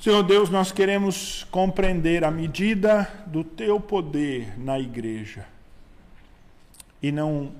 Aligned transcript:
Senhor 0.00 0.22
Deus, 0.22 0.48
nós 0.48 0.72
queremos 0.72 1.44
compreender 1.50 2.24
a 2.24 2.30
medida 2.30 3.06
do 3.26 3.44
teu 3.44 3.78
poder 3.78 4.58
na 4.58 4.80
igreja. 4.80 5.46
E 7.02 7.12
não 7.12 7.52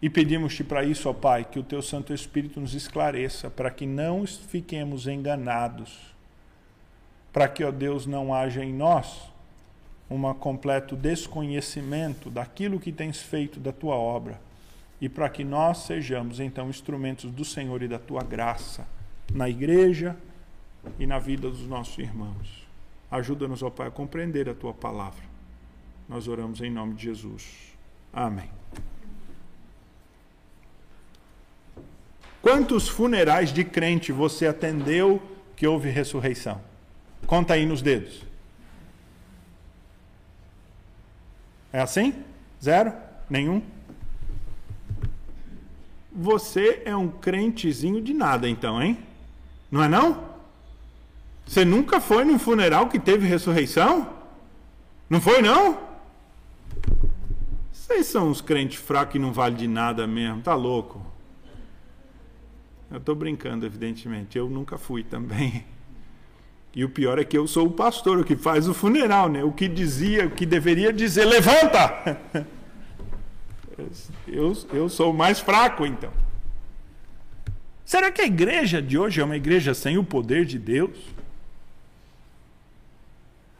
e 0.00 0.08
pedimos-te 0.08 0.64
para 0.64 0.82
isso, 0.82 1.10
ó 1.10 1.12
Pai, 1.12 1.44
que 1.44 1.58
o 1.58 1.62
teu 1.62 1.82
Santo 1.82 2.14
Espírito 2.14 2.58
nos 2.58 2.72
esclareça, 2.72 3.50
para 3.50 3.70
que 3.70 3.84
não 3.84 4.26
fiquemos 4.26 5.06
enganados, 5.06 6.14
para 7.30 7.46
que, 7.46 7.62
ó 7.62 7.70
Deus, 7.70 8.06
não 8.06 8.34
haja 8.34 8.64
em 8.64 8.72
nós 8.72 9.30
um 10.10 10.32
completo 10.32 10.96
desconhecimento 10.96 12.30
daquilo 12.30 12.80
que 12.80 12.90
tens 12.90 13.20
feito 13.20 13.60
da 13.60 13.72
tua 13.72 13.94
obra, 13.94 14.40
e 15.02 15.06
para 15.06 15.28
que 15.28 15.44
nós 15.44 15.84
sejamos 15.84 16.40
então 16.40 16.70
instrumentos 16.70 17.30
do 17.30 17.44
Senhor 17.44 17.82
e 17.82 17.88
da 17.88 17.98
tua 17.98 18.22
graça 18.22 18.88
na 19.30 19.50
igreja, 19.50 20.16
e 20.98 21.06
na 21.06 21.18
vida 21.18 21.48
dos 21.48 21.66
nossos 21.66 21.96
irmãos. 21.98 22.66
Ajuda-nos, 23.10 23.62
ó 23.62 23.70
Pai, 23.70 23.88
a 23.88 23.90
compreender 23.90 24.48
a 24.48 24.54
tua 24.54 24.72
palavra. 24.72 25.22
Nós 26.08 26.28
oramos 26.28 26.60
em 26.60 26.70
nome 26.70 26.94
de 26.94 27.04
Jesus. 27.04 27.72
Amém. 28.12 28.50
Quantos 32.40 32.88
funerais 32.88 33.52
de 33.52 33.64
crente 33.64 34.10
você 34.10 34.46
atendeu 34.46 35.22
que 35.54 35.66
houve 35.66 35.90
ressurreição? 35.90 36.60
Conta 37.26 37.54
aí 37.54 37.64
nos 37.64 37.80
dedos. 37.80 38.24
É 41.72 41.80
assim? 41.80 42.14
Zero? 42.62 42.92
Nenhum? 43.30 43.62
Você 46.10 46.82
é 46.84 46.94
um 46.94 47.08
crentezinho 47.08 48.02
de 48.02 48.12
nada, 48.12 48.48
então, 48.48 48.82
hein? 48.82 48.98
Não 49.70 49.82
é 49.82 49.88
não? 49.88 50.31
Você 51.52 51.66
nunca 51.66 52.00
foi 52.00 52.24
num 52.24 52.38
funeral 52.38 52.88
que 52.88 52.98
teve 52.98 53.26
ressurreição? 53.26 54.08
Não 55.10 55.20
foi, 55.20 55.42
não? 55.42 55.78
Vocês 57.70 58.06
são 58.06 58.30
uns 58.30 58.40
crentes 58.40 58.80
fracos 58.80 59.16
e 59.16 59.18
não 59.18 59.34
vale 59.34 59.56
de 59.56 59.68
nada 59.68 60.06
mesmo, 60.06 60.40
tá 60.40 60.54
louco? 60.54 61.04
Eu 62.90 62.96
estou 62.96 63.14
brincando, 63.14 63.66
evidentemente. 63.66 64.38
Eu 64.38 64.48
nunca 64.48 64.78
fui 64.78 65.04
também. 65.04 65.66
E 66.74 66.86
o 66.86 66.88
pior 66.88 67.18
é 67.18 67.24
que 67.24 67.36
eu 67.36 67.46
sou 67.46 67.66
o 67.66 67.72
pastor, 67.72 68.20
o 68.20 68.24
que 68.24 68.34
faz 68.34 68.66
o 68.66 68.72
funeral, 68.72 69.28
né? 69.28 69.44
O 69.44 69.52
que 69.52 69.68
dizia, 69.68 70.28
o 70.28 70.30
que 70.30 70.46
deveria 70.46 70.90
dizer, 70.90 71.26
levanta! 71.26 72.18
Eu, 74.28 74.56
eu 74.72 74.88
sou 74.88 75.10
o 75.10 75.16
mais 75.16 75.40
fraco, 75.40 75.84
então. 75.84 76.12
Será 77.84 78.12
que 78.12 78.22
a 78.22 78.26
igreja 78.26 78.80
de 78.80 78.96
hoje 78.96 79.20
é 79.20 79.24
uma 79.24 79.36
igreja 79.36 79.74
sem 79.74 79.98
o 79.98 80.04
poder 80.04 80.44
de 80.44 80.58
Deus? 80.58 80.96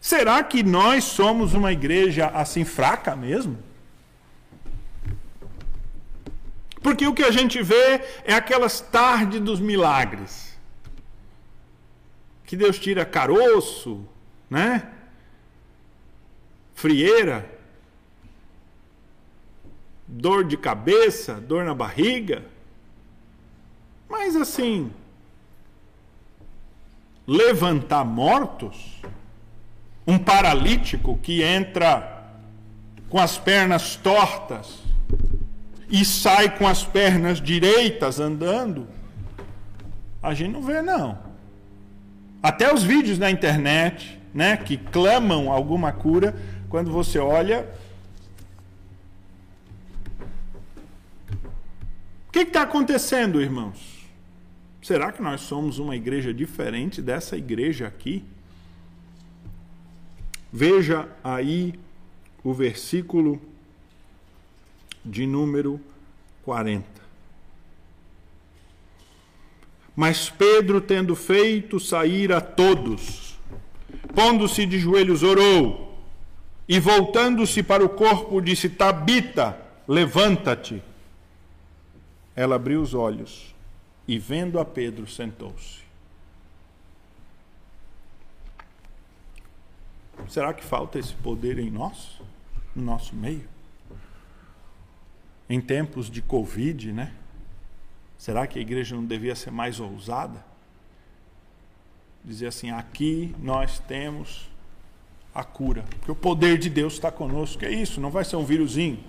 Será 0.03 0.43
que 0.43 0.65
nós 0.65 1.05
somos 1.05 1.55
uma 1.55 1.71
igreja 1.71 2.27
assim 2.35 2.65
fraca 2.65 3.15
mesmo? 3.15 3.57
Porque 6.83 7.07
o 7.07 7.15
que 7.15 7.23
a 7.23 7.31
gente 7.31 7.63
vê 7.63 8.03
é 8.25 8.35
aquelas 8.35 8.81
tardes 8.81 9.41
dos 9.41 9.61
milagres. 9.61 10.59
Que 12.45 12.57
Deus 12.57 12.81
tira 12.81 13.05
caroço, 13.05 14.05
né? 14.51 14.91
Frieira, 16.75 17.49
dor 20.09 20.43
de 20.43 20.57
cabeça, 20.57 21.35
dor 21.35 21.65
na 21.65 21.75
barriga. 21.75 22.45
Mas 24.09 24.35
assim, 24.35 24.93
levantar 27.25 28.05
mortos, 28.05 29.01
um 30.07 30.19
paralítico 30.19 31.19
que 31.19 31.43
entra 31.43 32.25
com 33.09 33.19
as 33.19 33.39
pernas 33.39 33.97
tortas 33.97 34.79
e 35.89 36.05
sai 36.05 36.57
com 36.57 36.67
as 36.67 36.83
pernas 36.83 37.41
direitas 37.41 38.19
andando, 38.19 38.89
a 40.23 40.33
gente 40.33 40.53
não 40.53 40.63
vê 40.63 40.81
não. 40.81 41.19
Até 42.43 42.73
os 42.73 42.83
vídeos 42.83 43.19
na 43.19 43.31
internet, 43.31 44.19
né, 44.33 44.57
que 44.57 44.77
clamam 44.77 45.53
alguma 45.53 45.93
cura, 45.93 46.35
quando 46.69 46.91
você 46.91 47.19
olha, 47.19 47.69
o 52.29 52.33
que 52.33 52.41
está 52.41 52.63
acontecendo, 52.63 53.41
irmãos? 53.41 54.09
Será 54.83 55.13
que 55.13 55.23
nós 55.23 55.43
somos 55.43 55.79
uma 55.79 55.95
igreja 55.95 56.33
diferente 56.33 57.03
dessa 57.03 57.37
igreja 57.37 57.87
aqui? 57.87 58.25
Veja 60.53 61.09
aí 61.25 61.75
o 62.45 62.53
versículo 62.53 63.41
de 65.03 65.27
número 65.27 65.81
40. 66.45 66.85
Mas 69.97 70.29
Pedro, 70.29 70.81
tendo 70.81 71.17
feito 71.17 71.81
sair 71.81 72.33
a 72.33 72.41
todos, 72.41 73.39
pondo-se 74.15 74.67
de 74.67 74.79
joelhos, 74.79 75.23
orou, 75.23 75.99
e 76.69 76.79
voltando-se 76.79 77.63
para 77.63 77.85
o 77.85 77.89
corpo, 77.89 78.41
disse: 78.41 78.69
Tabita, 78.69 79.59
levanta-te. 79.87 80.83
Ela 82.35 82.57
abriu 82.57 82.81
os 82.81 82.95
olhos 82.95 83.55
e, 84.09 84.19
vendo 84.19 84.59
a 84.59 84.65
Pedro, 84.65 85.07
sentou-se. 85.07 85.82
Será 90.29 90.53
que 90.53 90.65
falta 90.65 90.99
esse 90.99 91.15
poder 91.15 91.59
em 91.59 91.71
nós, 91.71 92.21
no 92.75 92.83
nosso 92.83 93.15
meio? 93.15 93.49
Em 95.49 95.61
tempos 95.61 96.11
de 96.11 96.23
Covid, 96.23 96.93
né? 96.93 97.13
Será 98.17 98.47
que 98.47 98.59
a 98.59 98.63
igreja 98.63 98.95
não 98.95 99.05
devia 99.05 99.35
ser 99.35 99.51
mais 99.51 99.81
ousada? 99.81 100.45
Dizer 102.25 102.47
assim: 102.47 102.71
aqui 102.71 103.35
nós 103.39 103.79
temos 103.81 104.49
a 105.35 105.43
cura, 105.43 105.85
porque 105.99 106.13
o 106.13 106.15
poder 106.15 106.59
de 106.59 106.71
Deus 106.71 106.95
está 106.95 107.11
conosco. 107.11 107.65
É 107.65 107.71
isso? 107.71 108.01
Não 108.01 108.11
vai 108.11 108.25
ser 108.25 108.37
um 108.37 108.45
vírusinho. 108.45 109.03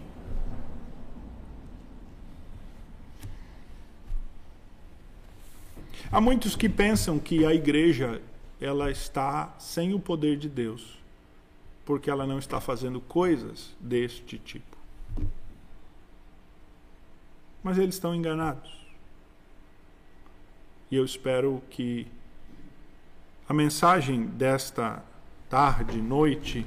Há 6.11 6.21
muitos 6.21 6.55
que 6.55 6.69
pensam 6.69 7.17
que 7.17 7.45
a 7.45 7.53
igreja 7.53 8.21
ela 8.63 8.89
está 8.89 9.53
sem 9.59 9.93
o 9.93 9.99
poder 9.99 10.37
de 10.37 10.47
Deus 10.47 11.03
porque 11.85 12.09
ela 12.09 12.25
não 12.25 12.39
está 12.39 12.61
fazendo 12.61 13.01
coisas 13.01 13.75
deste 13.79 14.37
tipo. 14.37 14.77
Mas 17.61 17.77
eles 17.77 17.95
estão 17.95 18.15
enganados. 18.15 18.71
E 20.89 20.95
eu 20.95 21.03
espero 21.03 21.61
que 21.69 22.07
a 23.47 23.53
mensagem 23.53 24.25
desta 24.25 25.03
tarde, 25.49 26.01
noite, 26.01 26.65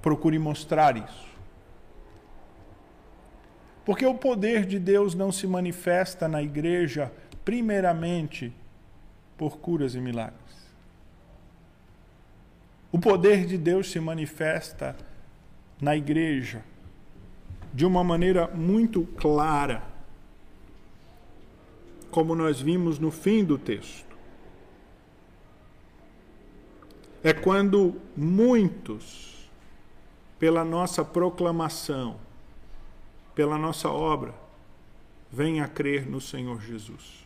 procure 0.00 0.38
mostrar 0.38 0.96
isso. 0.96 1.28
Porque 3.84 4.06
o 4.06 4.14
poder 4.14 4.64
de 4.64 4.78
Deus 4.78 5.14
não 5.14 5.32
se 5.32 5.46
manifesta 5.46 6.28
na 6.28 6.42
igreja, 6.42 7.12
primeiramente, 7.44 8.54
por 9.40 9.56
curas 9.56 9.94
e 9.94 10.00
milagres. 10.02 10.70
O 12.92 12.98
poder 12.98 13.46
de 13.46 13.56
Deus 13.56 13.90
se 13.90 13.98
manifesta 13.98 14.94
na 15.80 15.96
igreja 15.96 16.62
de 17.72 17.86
uma 17.86 18.04
maneira 18.04 18.48
muito 18.48 19.02
clara, 19.16 19.82
como 22.10 22.34
nós 22.34 22.60
vimos 22.60 22.98
no 22.98 23.10
fim 23.10 23.42
do 23.42 23.56
texto. 23.56 24.14
É 27.24 27.32
quando 27.32 27.98
muitos, 28.14 29.50
pela 30.38 30.66
nossa 30.66 31.02
proclamação, 31.02 32.20
pela 33.34 33.56
nossa 33.56 33.88
obra, 33.88 34.34
vêm 35.32 35.62
a 35.62 35.66
crer 35.66 36.06
no 36.06 36.20
Senhor 36.20 36.60
Jesus. 36.60 37.19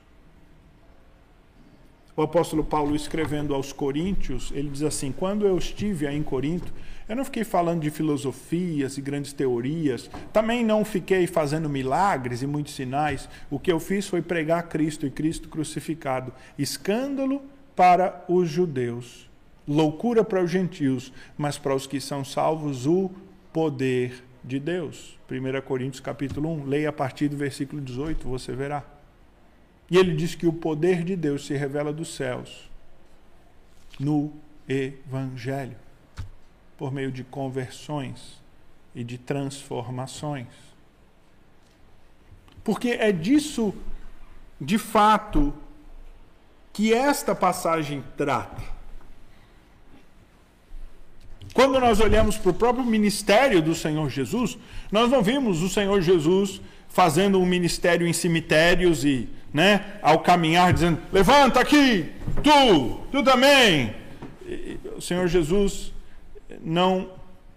O 2.17 2.23
apóstolo 2.23 2.63
Paulo, 2.63 2.95
escrevendo 2.95 3.53
aos 3.53 3.73
Coríntios, 3.73 4.53
ele 4.55 4.69
diz 4.69 4.83
assim: 4.83 5.11
Quando 5.11 5.47
eu 5.47 5.59
estive 5.59 6.07
aí 6.07 6.17
em 6.17 6.23
Corinto, 6.23 6.73
eu 7.09 7.17
não 7.17 7.25
fiquei 7.25 7.43
falando 7.43 7.83
de 7.83 7.91
filosofias 7.91 8.97
e 8.97 9.01
grandes 9.01 9.33
teorias, 9.33 10.09
também 10.33 10.65
não 10.65 10.85
fiquei 10.85 11.27
fazendo 11.27 11.69
milagres 11.69 12.41
e 12.41 12.47
muitos 12.47 12.75
sinais. 12.75 13.29
O 13.51 13.59
que 13.59 13.71
eu 13.71 13.81
fiz 13.81 14.07
foi 14.07 14.23
pregar 14.23 14.69
Cristo 14.69 15.07
e 15.07 15.11
Cristo 15.11 15.49
crucificado, 15.49 16.33
escândalo 16.57 17.43
para 17.75 18.25
os 18.29 18.49
judeus, 18.49 19.29
loucura 19.67 20.23
para 20.23 20.43
os 20.43 20.51
gentios, 20.51 21.13
mas 21.37 21.59
para 21.59 21.75
os 21.75 21.85
que 21.85 22.01
são 22.01 22.25
salvos, 22.25 22.87
o 22.87 23.11
poder 23.53 24.23
de 24.45 24.61
Deus. 24.61 25.19
1 25.29 25.61
Coríntios 25.63 26.01
capítulo 26.01 26.49
1, 26.61 26.65
leia 26.65 26.91
a 26.91 26.93
partir 26.93 27.27
do 27.27 27.37
versículo 27.37 27.83
18, 27.83 28.29
você 28.29 28.53
verá. 28.53 28.94
E 29.91 29.99
ele 29.99 30.15
diz 30.15 30.35
que 30.35 30.47
o 30.47 30.53
poder 30.53 31.05
de 31.05 31.15
Deus 31.15 31.47
se 31.47 31.55
revela 31.55 31.93
dos 31.93 32.15
céus 32.15 32.71
no 33.99 34.33
Evangelho, 34.69 35.77
por 36.77 36.93
meio 36.93 37.13
de 37.13 37.23
conversões 37.23 38.43
e 38.95 39.05
de 39.05 39.19
transformações. 39.19 40.49
Porque 42.63 42.91
é 42.91 43.13
disso, 43.13 43.75
de 44.61 44.79
fato, 44.79 45.53
que 46.73 46.93
esta 46.93 47.35
passagem 47.35 48.03
trata. 48.17 48.63
Quando 51.53 51.79
nós 51.79 52.01
olhamos 52.01 52.37
para 52.37 52.51
o 52.51 52.55
próprio 52.55 52.85
ministério 52.85 53.63
do 53.63 53.75
Senhor 53.75 54.09
Jesus, 54.11 54.59
nós 54.91 55.11
não 55.11 55.23
vimos 55.23 55.63
o 55.63 55.69
Senhor 55.69 56.01
Jesus 56.01 56.61
fazendo 56.89 57.39
um 57.39 57.47
ministério 57.47 58.07
em 58.07 58.13
cemitérios 58.13 59.05
e, 59.05 59.29
né, 59.55 59.99
ao 60.03 60.19
caminhar 60.19 60.73
dizendo: 60.73 61.01
"Levanta 61.13 61.61
aqui, 61.61 62.13
tu, 62.43 63.01
tu 63.13 63.23
também". 63.23 63.95
O 64.97 65.01
Senhor 65.01 65.27
Jesus 65.29 65.95
não 66.61 67.11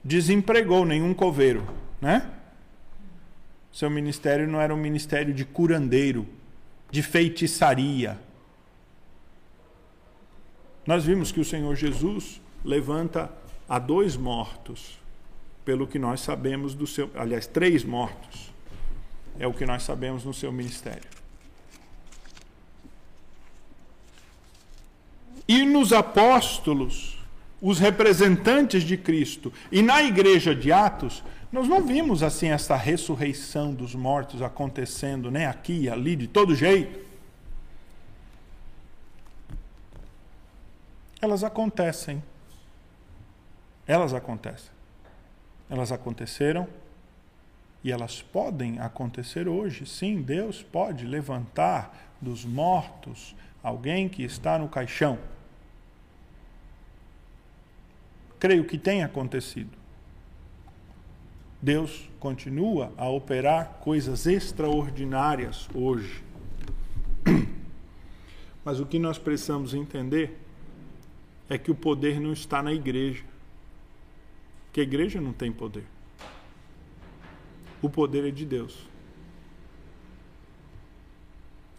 desempregou 0.04 0.86
nenhum 0.86 1.14
coveiro, 1.14 1.68
né? 2.00 2.30
Seu 3.74 3.90
ministério 3.90 4.48
não 4.48 4.62
era 4.62 4.74
um 4.74 4.78
ministério 4.78 5.34
de 5.34 5.44
curandeiro, 5.44 6.28
de 6.90 7.04
feitiçaria. 7.04 8.18
Nós 10.86 11.04
vimos 11.04 11.32
que 11.32 11.40
o 11.40 11.46
Senhor 11.46 11.76
Jesus 11.76 12.42
levanta 12.64 13.30
a 13.68 13.78
dois 13.78 14.16
mortos, 14.16 14.98
pelo 15.66 15.86
que 15.86 16.00
nós 16.00 16.22
sabemos 16.22 16.74
do 16.74 16.88
seu, 16.88 17.12
aliás, 17.14 17.46
três 17.46 17.84
mortos. 17.84 18.52
É 19.38 19.46
o 19.46 19.54
que 19.54 19.66
nós 19.66 19.84
sabemos 19.84 20.24
no 20.24 20.34
seu 20.34 20.52
ministério. 20.52 21.17
E 25.48 25.66
nos 25.66 25.94
apóstolos, 25.94 27.18
os 27.62 27.80
representantes 27.80 28.84
de 28.84 28.98
Cristo, 28.98 29.52
e 29.72 29.82
na 29.82 30.04
igreja 30.04 30.54
de 30.54 30.72
Atos, 30.72 31.24
nós 31.52 31.68
não 31.68 31.82
vimos 31.86 32.22
assim 32.22 32.50
essa 32.50 32.76
ressurreição 32.76 33.74
dos 33.74 33.96
mortos 33.96 34.42
acontecendo, 34.42 35.32
né, 35.32 35.48
aqui 35.48 35.84
e 35.84 35.90
ali, 35.90 36.16
de 36.16 36.28
todo 36.28 36.54
jeito. 36.54 37.00
Elas 41.22 41.44
acontecem. 41.44 42.22
Elas 43.88 44.14
acontecem. 44.14 44.72
Elas 45.70 45.92
aconteceram 45.92 46.68
e 47.84 47.92
elas 47.92 48.22
podem 48.22 48.80
acontecer 48.80 49.48
hoje. 49.48 49.86
Sim, 49.86 50.22
Deus 50.22 50.62
pode 50.62 51.06
levantar 51.06 52.16
dos 52.22 52.44
mortos 52.44 53.36
alguém 53.64 54.10
que 54.10 54.24
está 54.24 54.60
no 54.60 54.68
caixão. 54.68 55.18
Creio 58.40 58.66
que 58.66 58.78
tem 58.78 59.04
acontecido. 59.04 59.72
Deus 61.62 62.08
continua 62.20 62.94
a 62.98 63.10
operar 63.10 63.80
coisas 63.82 64.28
extraordinárias 64.28 65.68
hoje. 65.74 66.24
Mas 68.64 68.80
o 68.80 68.86
que 68.86 69.00
nós 69.00 69.18
precisamos 69.18 69.74
entender 69.74 70.38
é 71.50 71.58
que 71.58 71.72
o 71.72 71.76
poder 71.76 72.20
não 72.20 72.32
está 72.32 72.62
na 72.62 72.72
igreja. 72.72 73.24
Que 74.72 74.82
a 74.82 74.84
igreja 74.84 75.20
não 75.20 75.34
tem 75.34 75.52
poder. 75.52 75.86
O 77.82 77.90
poder 77.90 78.28
é 78.28 78.32
de 78.32 78.46
Deus. 78.46 78.88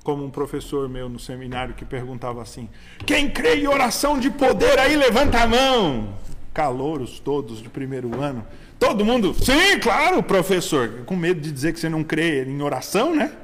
Como 0.02 0.24
um 0.24 0.30
professor 0.30 0.88
meu 0.88 1.08
no 1.08 1.18
seminário 1.18 1.74
que 1.74 1.84
perguntava 1.84 2.42
assim: 2.42 2.68
Quem 3.06 3.30
crê 3.30 3.56
em 3.56 3.68
oração 3.68 4.18
de 4.18 4.30
poder 4.30 4.78
aí, 4.78 4.96
levanta 4.96 5.42
a 5.42 5.46
mão 5.46 6.16
calouros 6.52 7.20
todos 7.20 7.62
de 7.62 7.68
primeiro 7.68 8.20
ano. 8.20 8.46
Todo 8.78 9.04
mundo, 9.04 9.34
sim, 9.34 9.78
claro, 9.80 10.22
professor, 10.22 11.04
com 11.04 11.16
medo 11.16 11.40
de 11.40 11.50
dizer 11.50 11.72
que 11.72 11.80
você 11.80 11.88
não 11.88 12.04
crê 12.04 12.44
em 12.44 12.62
oração, 12.62 13.14
né? 13.14 13.36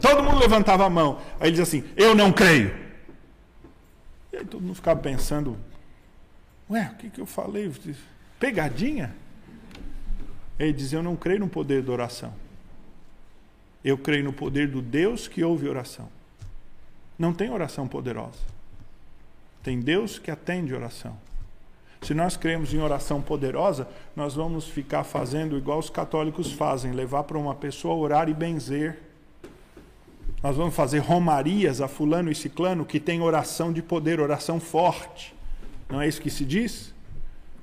Todo 0.00 0.22
mundo 0.22 0.38
levantava 0.38 0.84
a 0.84 0.90
mão. 0.90 1.20
Aí 1.38 1.48
ele 1.48 1.52
diz 1.52 1.60
assim: 1.60 1.84
Eu 1.96 2.14
não 2.14 2.32
creio. 2.32 2.74
E 4.32 4.38
aí 4.38 4.44
todo 4.44 4.62
mundo 4.62 4.74
ficava 4.74 4.98
pensando: 4.98 5.56
Ué, 6.68 6.90
o 6.92 6.96
que, 6.96 7.10
que 7.10 7.20
eu 7.20 7.26
falei? 7.26 7.70
Pegadinha? 8.40 9.14
Ele 10.58 10.72
diz: 10.72 10.92
Eu 10.92 11.02
não 11.02 11.14
creio 11.14 11.40
no 11.40 11.48
poder 11.48 11.82
da 11.82 11.92
oração. 11.92 12.34
Eu 13.84 13.98
creio 13.98 14.24
no 14.24 14.32
poder 14.32 14.68
do 14.68 14.80
Deus 14.80 15.28
que 15.28 15.44
ouve 15.44 15.68
oração. 15.68 16.08
Não 17.18 17.32
tem 17.32 17.50
oração 17.50 17.86
poderosa. 17.86 18.38
Tem 19.62 19.80
Deus 19.80 20.18
que 20.18 20.30
atende 20.30 20.74
oração. 20.74 21.16
Se 22.02 22.14
nós 22.14 22.36
cremos 22.36 22.74
em 22.74 22.80
oração 22.80 23.22
poderosa, 23.22 23.86
nós 24.16 24.34
vamos 24.34 24.66
ficar 24.66 25.04
fazendo 25.04 25.56
igual 25.56 25.78
os 25.78 25.88
católicos 25.88 26.50
fazem, 26.52 26.90
levar 26.90 27.22
para 27.22 27.38
uma 27.38 27.54
pessoa 27.54 27.94
orar 27.94 28.28
e 28.28 28.34
benzer. 28.34 29.00
Nós 30.42 30.56
vamos 30.56 30.74
fazer 30.74 30.98
romarias 30.98 31.80
a 31.80 31.86
fulano 31.86 32.30
e 32.30 32.34
ciclano 32.34 32.84
que 32.84 32.98
tem 32.98 33.20
oração 33.20 33.72
de 33.72 33.80
poder, 33.80 34.18
oração 34.18 34.58
forte. 34.58 35.32
Não 35.88 36.00
é 36.00 36.08
isso 36.08 36.20
que 36.20 36.30
se 36.30 36.44
diz? 36.44 36.92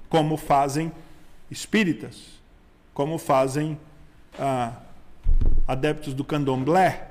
Como 0.07 0.37
fazem 0.37 0.89
espíritas, 1.51 2.39
como 2.93 3.17
fazem 3.17 3.77
ah, 4.39 4.71
adeptos 5.67 6.13
do 6.13 6.23
candomblé. 6.23 7.09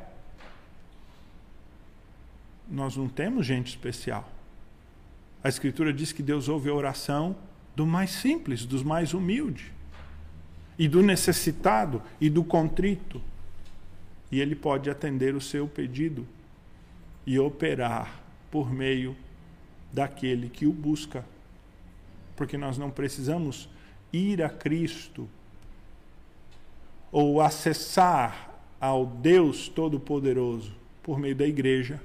Nós 2.67 2.97
não 2.97 3.07
temos 3.07 3.45
gente 3.45 3.69
especial. 3.69 4.38
A 5.43 5.49
Escritura 5.49 5.93
diz 5.93 6.12
que 6.12 6.23
Deus 6.23 6.49
ouve 6.49 6.69
a 6.69 6.75
oração 6.75 7.37
do 7.76 7.87
mais 7.87 8.11
simples, 8.11 8.64
dos 8.67 8.82
mais 8.82 9.14
humildes, 9.14 9.67
e 10.79 10.88
do 10.88 11.02
necessitado 11.02 12.02
e 12.20 12.29
do 12.29 12.43
contrito. 12.43 13.20
E 14.31 14.40
Ele 14.40 14.55
pode 14.55 14.90
atender 14.90 15.35
o 15.35 15.40
seu 15.40 15.67
pedido 15.67 16.26
e 17.26 17.38
operar 17.38 18.20
por 18.50 18.73
meio 18.73 19.17
daquele 19.93 20.49
que 20.49 20.67
o 20.67 20.73
busca. 20.73 21.25
Porque 22.37 22.56
nós 22.56 22.79
não 22.79 22.91
precisamos 22.91 23.69
ir 24.12 24.43
a 24.43 24.49
Cristo 24.49 25.29
ou 27.11 27.41
acessar 27.41 28.61
ao 28.81 29.06
Deus 29.06 29.69
Todo-Poderoso 29.69 30.73
por 31.02 31.19
meio 31.19 31.34
da 31.34 31.46
igreja, 31.46 32.00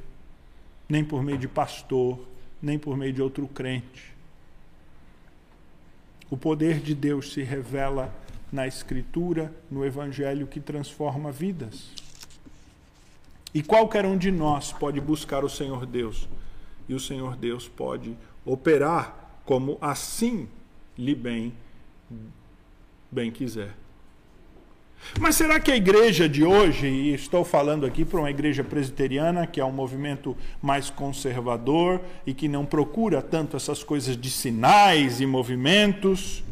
nem 0.87 1.03
por 1.03 1.21
meio 1.21 1.37
de 1.37 1.47
pastor, 1.47 2.19
nem 2.63 2.79
por 2.79 2.95
meio 2.95 3.11
de 3.11 3.21
outro 3.21 3.45
crente. 3.45 4.13
O 6.29 6.37
poder 6.37 6.79
de 6.79 6.95
Deus 6.95 7.33
se 7.33 7.43
revela 7.43 8.11
na 8.49 8.65
Escritura, 8.65 9.53
no 9.69 9.85
Evangelho 9.85 10.47
que 10.47 10.61
transforma 10.61 11.29
vidas. 11.29 11.91
E 13.53 13.61
qualquer 13.61 14.05
um 14.05 14.17
de 14.17 14.31
nós 14.31 14.71
pode 14.71 15.01
buscar 15.01 15.43
o 15.43 15.49
Senhor 15.49 15.85
Deus, 15.85 16.27
e 16.87 16.93
o 16.93 16.99
Senhor 16.99 17.35
Deus 17.35 17.67
pode 17.67 18.15
operar 18.45 19.41
como 19.45 19.77
assim 19.81 20.47
lhe 20.97 21.13
bem, 21.13 21.53
bem 23.11 23.29
quiser. 23.29 23.82
Mas 25.19 25.35
será 25.35 25.59
que 25.59 25.71
a 25.71 25.75
igreja 25.75 26.27
de 26.27 26.43
hoje, 26.43 26.87
e 26.87 27.13
estou 27.13 27.45
falando 27.45 27.85
aqui 27.85 28.03
para 28.03 28.19
uma 28.19 28.31
igreja 28.31 28.63
presbiteriana, 28.63 29.45
que 29.45 29.59
é 29.59 29.65
um 29.65 29.71
movimento 29.71 30.35
mais 30.61 30.89
conservador 30.89 32.01
e 32.25 32.33
que 32.33 32.47
não 32.47 32.65
procura 32.65 33.21
tanto 33.21 33.55
essas 33.55 33.83
coisas 33.83 34.17
de 34.17 34.29
sinais 34.29 35.21
e 35.21 35.25
movimentos, 35.25 36.43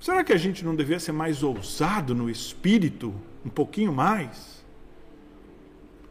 será 0.00 0.22
que 0.22 0.32
a 0.32 0.38
gente 0.38 0.64
não 0.64 0.76
devia 0.76 1.00
ser 1.00 1.12
mais 1.12 1.42
ousado 1.42 2.14
no 2.14 2.30
espírito, 2.30 3.12
um 3.44 3.50
pouquinho 3.50 3.92
mais? 3.92 4.58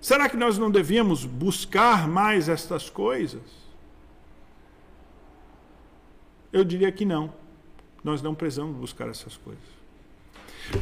Será 0.02 0.30
que 0.30 0.38
nós 0.38 0.58
não 0.58 0.70
devíamos 0.70 1.26
buscar 1.26 2.08
mais 2.08 2.50
estas 2.50 2.90
coisas? 2.90 3.42
Eu 6.52 6.64
diria 6.64 6.92
que 6.92 7.06
não. 7.06 7.34
Nós 8.04 8.22
não 8.22 8.34
precisamos 8.34 8.76
buscar 8.78 9.10
essas 9.10 9.36
coisas. 9.36 9.77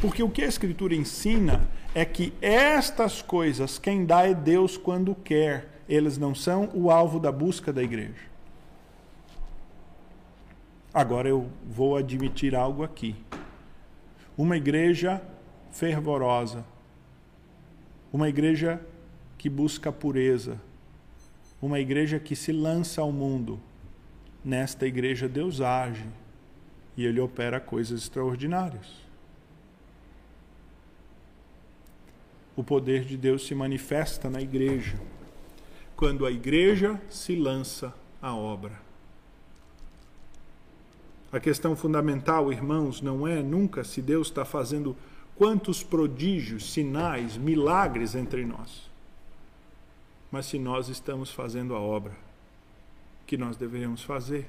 Porque 0.00 0.22
o 0.22 0.30
que 0.30 0.42
a 0.42 0.48
Escritura 0.48 0.94
ensina 0.94 1.68
é 1.94 2.04
que 2.04 2.32
estas 2.42 3.22
coisas 3.22 3.78
quem 3.78 4.04
dá 4.04 4.26
é 4.26 4.34
Deus 4.34 4.76
quando 4.76 5.14
quer, 5.14 5.82
eles 5.88 6.18
não 6.18 6.34
são 6.34 6.68
o 6.74 6.90
alvo 6.90 7.20
da 7.20 7.30
busca 7.30 7.72
da 7.72 7.82
igreja. 7.82 8.26
Agora 10.92 11.28
eu 11.28 11.48
vou 11.64 11.96
admitir 11.96 12.54
algo 12.54 12.82
aqui. 12.82 13.14
Uma 14.36 14.56
igreja 14.56 15.22
fervorosa, 15.70 16.64
uma 18.12 18.28
igreja 18.28 18.80
que 19.38 19.48
busca 19.48 19.92
pureza, 19.92 20.60
uma 21.60 21.78
igreja 21.78 22.18
que 22.18 22.34
se 22.34 22.50
lança 22.50 23.00
ao 23.00 23.12
mundo. 23.12 23.60
Nesta 24.44 24.86
igreja 24.86 25.28
Deus 25.28 25.60
age 25.60 26.06
e 26.96 27.04
ele 27.04 27.20
opera 27.20 27.60
coisas 27.60 28.00
extraordinárias. 28.00 29.05
O 32.56 32.64
poder 32.64 33.04
de 33.04 33.16
Deus 33.16 33.46
se 33.46 33.54
manifesta 33.54 34.30
na 34.30 34.40
igreja, 34.40 34.98
quando 35.94 36.24
a 36.24 36.30
igreja 36.30 37.00
se 37.10 37.36
lança 37.36 37.94
à 38.20 38.34
obra. 38.34 38.80
A 41.30 41.38
questão 41.38 41.76
fundamental, 41.76 42.50
irmãos, 42.50 43.02
não 43.02 43.28
é 43.28 43.42
nunca 43.42 43.84
se 43.84 44.00
Deus 44.00 44.28
está 44.28 44.44
fazendo 44.44 44.96
quantos 45.36 45.82
prodígios, 45.82 46.72
sinais, 46.72 47.36
milagres 47.36 48.14
entre 48.14 48.46
nós, 48.46 48.90
mas 50.30 50.46
se 50.46 50.58
nós 50.58 50.88
estamos 50.88 51.30
fazendo 51.30 51.74
a 51.74 51.80
obra 51.80 52.16
que 53.26 53.36
nós 53.36 53.56
deveríamos 53.56 54.02
fazer, 54.02 54.48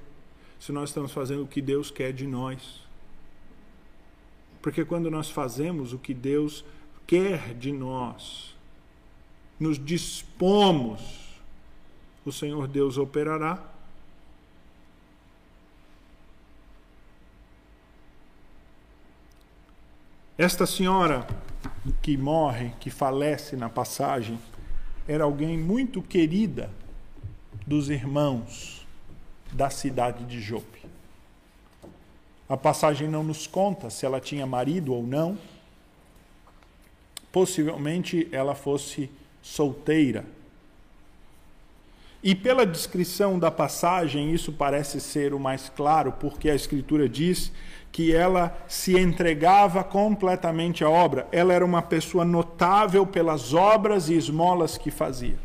se 0.59 0.71
nós 0.71 0.89
estamos 0.89 1.11
fazendo 1.11 1.43
o 1.43 1.47
que 1.47 1.61
Deus 1.61 1.91
quer 1.91 2.13
de 2.13 2.25
nós. 2.25 2.81
Porque 4.61 4.85
quando 4.85 5.11
nós 5.11 5.29
fazemos 5.29 5.93
o 5.93 5.99
que 5.99 6.13
Deus 6.13 6.61
quer 6.61 6.76
de 7.57 7.71
nós, 7.71 8.53
nos 9.57 9.83
dispomos, 9.83 10.99
o 12.25 12.31
Senhor 12.31 12.67
Deus 12.67 12.97
operará. 12.97 13.63
Esta 20.37 20.65
senhora 20.65 21.25
que 22.01 22.17
morre, 22.17 22.73
que 22.79 22.89
falece 22.89 23.55
na 23.55 23.69
passagem, 23.69 24.37
era 25.07 25.23
alguém 25.23 25.57
muito 25.57 26.01
querida 26.01 26.69
dos 27.65 27.89
irmãos 27.89 28.85
da 29.53 29.69
cidade 29.69 30.25
de 30.25 30.41
Jope. 30.41 30.85
A 32.49 32.55
passagem 32.55 33.07
não 33.07 33.23
nos 33.23 33.47
conta 33.47 33.89
se 33.89 34.05
ela 34.05 34.19
tinha 34.19 34.45
marido 34.45 34.93
ou 34.93 35.03
não. 35.03 35.37
Possivelmente 37.37 38.27
ela 38.31 38.55
fosse 38.55 39.11
solteira. 39.43 40.25
E 42.23 42.33
pela 42.33 42.65
descrição 42.65 43.37
da 43.37 43.51
passagem, 43.51 44.33
isso 44.33 44.51
parece 44.51 44.99
ser 44.99 45.35
o 45.35 45.39
mais 45.39 45.69
claro, 45.69 46.11
porque 46.13 46.49
a 46.49 46.55
Escritura 46.55 47.07
diz 47.07 47.51
que 47.91 48.11
ela 48.11 48.57
se 48.67 48.97
entregava 48.97 49.83
completamente 49.83 50.83
à 50.83 50.89
obra. 50.89 51.27
Ela 51.31 51.53
era 51.53 51.63
uma 51.63 51.83
pessoa 51.83 52.25
notável 52.25 53.05
pelas 53.05 53.53
obras 53.53 54.09
e 54.09 54.15
esmolas 54.15 54.75
que 54.75 54.89
fazia. 54.89 55.37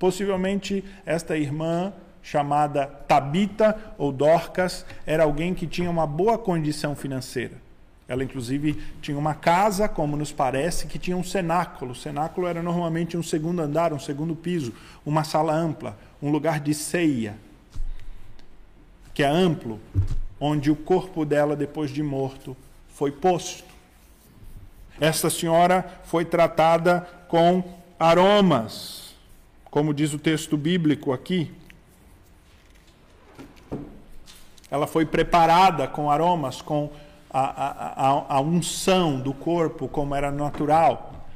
Possivelmente 0.00 0.84
esta 1.06 1.36
irmã 1.36 1.92
chamada 2.20 2.84
Tabita 2.84 3.94
ou 3.96 4.10
Dorcas, 4.10 4.84
era 5.06 5.22
alguém 5.22 5.54
que 5.54 5.68
tinha 5.68 5.88
uma 5.88 6.04
boa 6.04 6.36
condição 6.36 6.96
financeira. 6.96 7.61
Ela, 8.08 8.24
inclusive, 8.24 8.82
tinha 9.00 9.16
uma 9.16 9.34
casa, 9.34 9.88
como 9.88 10.16
nos 10.16 10.32
parece, 10.32 10.86
que 10.86 10.98
tinha 10.98 11.16
um 11.16 11.24
cenáculo. 11.24 11.92
O 11.92 11.96
cenáculo 11.96 12.46
era 12.46 12.62
normalmente 12.62 13.16
um 13.16 13.22
segundo 13.22 13.62
andar, 13.62 13.92
um 13.92 13.98
segundo 13.98 14.34
piso, 14.34 14.72
uma 15.06 15.24
sala 15.24 15.54
ampla, 15.54 15.96
um 16.20 16.30
lugar 16.30 16.60
de 16.60 16.74
ceia, 16.74 17.36
que 19.14 19.22
é 19.22 19.26
amplo, 19.26 19.80
onde 20.40 20.70
o 20.70 20.76
corpo 20.76 21.24
dela, 21.24 21.54
depois 21.54 21.90
de 21.90 22.02
morto, 22.02 22.56
foi 22.88 23.12
posto. 23.12 23.64
Esta 25.00 25.30
senhora 25.30 26.00
foi 26.04 26.24
tratada 26.24 27.08
com 27.28 27.64
aromas, 27.98 29.14
como 29.70 29.94
diz 29.94 30.12
o 30.12 30.18
texto 30.18 30.56
bíblico 30.56 31.12
aqui, 31.12 31.50
ela 34.70 34.86
foi 34.86 35.04
preparada 35.04 35.86
com 35.86 36.10
aromas, 36.10 36.62
com 36.62 36.90
a, 37.32 38.08
a, 38.08 38.36
a, 38.36 38.40
unção 38.40 39.18
do 39.18 39.32
corpo, 39.32 39.88
como 39.88 40.14
era 40.14 40.30
natural. 40.30 41.26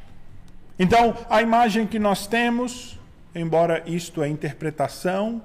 Então, 0.78 1.14
a 1.30 1.40
imagem 1.40 1.86
que 1.86 1.98
nós 1.98 2.26
temos, 2.26 2.98
embora 3.34 3.82
isto 3.86 4.22
é 4.22 4.28
interpretação, 4.28 5.40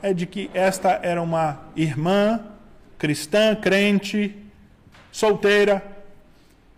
é 0.00 0.14
de 0.14 0.26
que 0.26 0.50
esta 0.54 1.00
era 1.02 1.20
uma 1.20 1.60
irmã 1.76 2.40
cristã, 2.98 3.54
crente, 3.54 4.34
solteira, 5.12 5.82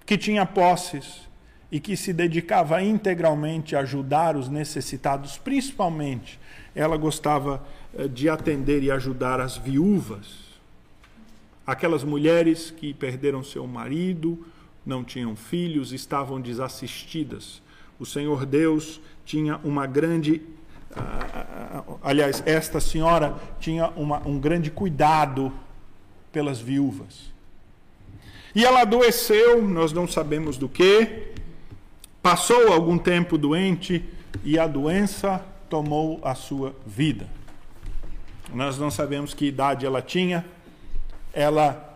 que 0.05 0.19
tinha 0.19 0.45
posses 0.45 1.29
e 1.71 1.81
que 1.81 1.97
se 1.97 2.13
dedicava 2.13 2.83
integralmente 2.83 3.75
a 3.77 3.81
ajudar 3.81 4.37
os 4.37 4.49
necessitados, 4.49 5.39
principalmente 5.39 6.39
ela 6.75 6.97
gostava 6.97 7.65
eh, 7.97 8.07
de 8.07 8.29
atender 8.29 8.83
e 8.83 8.91
ajudar 8.91 9.41
as 9.41 9.57
viúvas, 9.57 10.46
aquelas 11.67 12.05
mulheres 12.05 12.71
que 12.71 12.95
perderam 12.95 13.43
seu 13.43 13.67
marido, 13.67 14.47
não 14.85 15.03
tinham 15.03 15.35
filhos, 15.35 15.93
estavam 15.93 16.41
desassistidas. 16.41 17.61
O 17.99 18.07
Senhor 18.07 18.47
Deus 18.47 19.01
tinha 19.25 19.59
uma 19.65 19.87
grande. 19.87 20.43
Uh, 20.93 21.99
aliás, 22.03 22.43
esta 22.47 22.79
senhora 22.79 23.35
tinha 23.59 23.89
uma, 23.97 24.27
um 24.27 24.39
grande 24.39 24.71
cuidado 24.71 25.53
pelas 26.31 26.61
viúvas. 26.61 27.33
E 28.55 28.65
ela 28.65 28.83
adoeceu, 28.83 29.67
nós 29.67 29.93
não 29.93 30.07
sabemos 30.07 30.57
do 30.57 30.69
que, 30.69 31.33
passou 32.23 32.73
algum 32.73 32.97
tempo 32.97 33.37
doente 33.37 34.03
e 34.43 34.59
a 34.59 34.67
doença 34.67 35.45
tomou 35.69 36.21
a 36.23 36.35
sua 36.35 36.75
vida. 36.87 37.29
Nós 38.55 38.79
não 38.79 38.91
sabemos 38.91 39.35
que 39.35 39.47
idade 39.47 39.85
ela 39.85 40.01
tinha. 40.01 40.45
Ela 41.37 41.95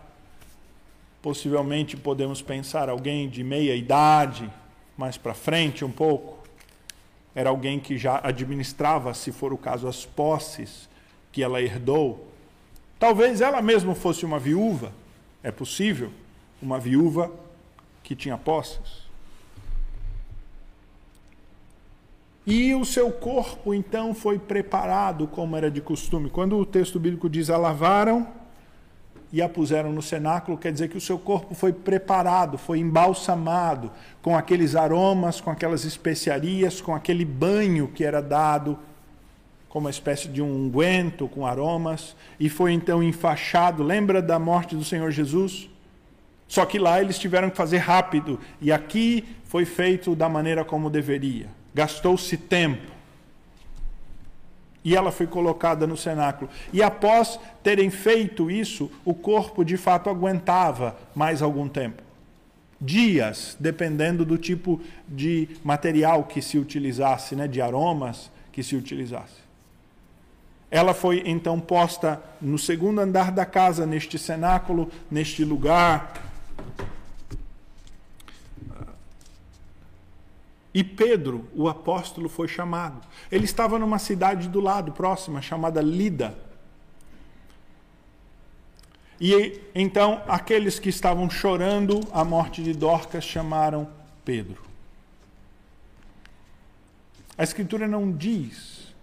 possivelmente 1.19 1.97
podemos 1.97 2.43
pensar 2.43 2.89
alguém 2.89 3.27
de 3.27 3.43
meia 3.43 3.75
idade, 3.75 4.47
mais 4.95 5.17
para 5.17 5.33
frente 5.33 5.83
um 5.83 5.91
pouco. 5.91 6.37
Era 7.33 7.49
alguém 7.49 7.79
que 7.79 7.97
já 7.97 8.21
administrava, 8.23 9.15
se 9.15 9.31
for 9.31 9.51
o 9.51 9.57
caso, 9.57 9.87
as 9.87 10.05
posses 10.05 10.87
que 11.31 11.41
ela 11.41 11.59
herdou. 11.59 12.27
Talvez 12.99 13.41
ela 13.41 13.63
mesma 13.63 13.95
fosse 13.95 14.27
uma 14.27 14.37
viúva, 14.37 14.91
é 15.41 15.49
possível, 15.49 16.11
uma 16.61 16.77
viúva 16.77 17.31
que 18.03 18.15
tinha 18.15 18.37
posses. 18.37 19.09
E 22.45 22.75
o 22.75 22.85
seu 22.85 23.11
corpo 23.11 23.73
então 23.73 24.13
foi 24.13 24.37
preparado 24.37 25.25
como 25.25 25.57
era 25.57 25.71
de 25.71 25.81
costume. 25.81 26.29
Quando 26.29 26.59
o 26.59 26.65
texto 26.65 26.99
bíblico 26.99 27.27
diz 27.27 27.49
a 27.49 27.57
lavaram 27.57 28.40
e 29.31 29.41
a 29.41 29.47
puseram 29.47 29.91
no 29.91 30.01
cenáculo, 30.01 30.57
quer 30.57 30.71
dizer 30.71 30.89
que 30.89 30.97
o 30.97 31.01
seu 31.01 31.17
corpo 31.17 31.55
foi 31.55 31.71
preparado, 31.71 32.57
foi 32.57 32.79
embalsamado 32.79 33.91
com 34.21 34.35
aqueles 34.37 34.75
aromas, 34.75 35.39
com 35.39 35.49
aquelas 35.49 35.85
especiarias, 35.85 36.81
com 36.81 36.93
aquele 36.93 37.23
banho 37.23 37.87
que 37.87 38.03
era 38.03 38.21
dado 38.21 38.77
como 39.69 39.85
uma 39.85 39.89
espécie 39.89 40.27
de 40.27 40.41
um 40.41 40.65
unguento 40.65 41.29
com 41.29 41.47
aromas, 41.47 42.13
e 42.37 42.49
foi 42.49 42.73
então 42.73 43.01
enfaixado. 43.01 43.81
Lembra 43.81 44.21
da 44.21 44.37
morte 44.37 44.75
do 44.75 44.83
Senhor 44.83 45.09
Jesus? 45.11 45.69
Só 46.45 46.65
que 46.65 46.77
lá 46.77 47.01
eles 47.01 47.17
tiveram 47.17 47.49
que 47.49 47.55
fazer 47.55 47.77
rápido, 47.77 48.37
e 48.59 48.69
aqui 48.69 49.23
foi 49.45 49.63
feito 49.63 50.13
da 50.13 50.27
maneira 50.27 50.65
como 50.65 50.89
deveria 50.89 51.61
gastou-se 51.73 52.37
tempo. 52.37 52.91
E 54.83 54.95
ela 54.95 55.11
foi 55.11 55.27
colocada 55.27 55.85
no 55.85 55.95
cenáculo. 55.95 56.49
E 56.73 56.81
após 56.81 57.39
terem 57.61 57.89
feito 57.89 58.49
isso, 58.49 58.91
o 59.05 59.13
corpo 59.13 59.63
de 59.63 59.77
fato 59.77 60.09
aguentava 60.09 60.97
mais 61.15 61.41
algum 61.41 61.67
tempo. 61.67 62.01
Dias, 62.79 63.55
dependendo 63.59 64.25
do 64.25 64.39
tipo 64.39 64.81
de 65.07 65.47
material 65.63 66.23
que 66.23 66.41
se 66.41 66.57
utilizasse, 66.57 67.35
né, 67.35 67.47
de 67.47 67.61
aromas 67.61 68.31
que 68.51 68.63
se 68.63 68.75
utilizasse. 68.75 69.41
Ela 70.71 70.93
foi 70.93 71.21
então 71.25 71.59
posta 71.59 72.19
no 72.41 72.57
segundo 72.57 72.99
andar 73.01 73.31
da 73.31 73.45
casa, 73.45 73.85
neste 73.85 74.17
cenáculo, 74.17 74.89
neste 75.11 75.43
lugar, 75.43 76.30
E 80.73 80.83
Pedro, 80.83 81.47
o 81.53 81.67
apóstolo, 81.67 82.29
foi 82.29 82.47
chamado. 82.47 83.01
Ele 83.31 83.45
estava 83.45 83.77
numa 83.77 83.99
cidade 83.99 84.47
do 84.47 84.61
lado, 84.61 84.91
próxima, 84.91 85.41
chamada 85.41 85.81
Lida. 85.81 86.37
E 89.19 89.61
então 89.75 90.23
aqueles 90.27 90.79
que 90.79 90.89
estavam 90.89 91.29
chorando 91.29 91.99
a 92.11 92.23
morte 92.23 92.63
de 92.63 92.73
Dorcas 92.73 93.23
chamaram 93.23 93.87
Pedro. 94.25 94.63
A 97.37 97.43
Escritura 97.43 97.87
não 97.87 98.11
diz 98.11 98.93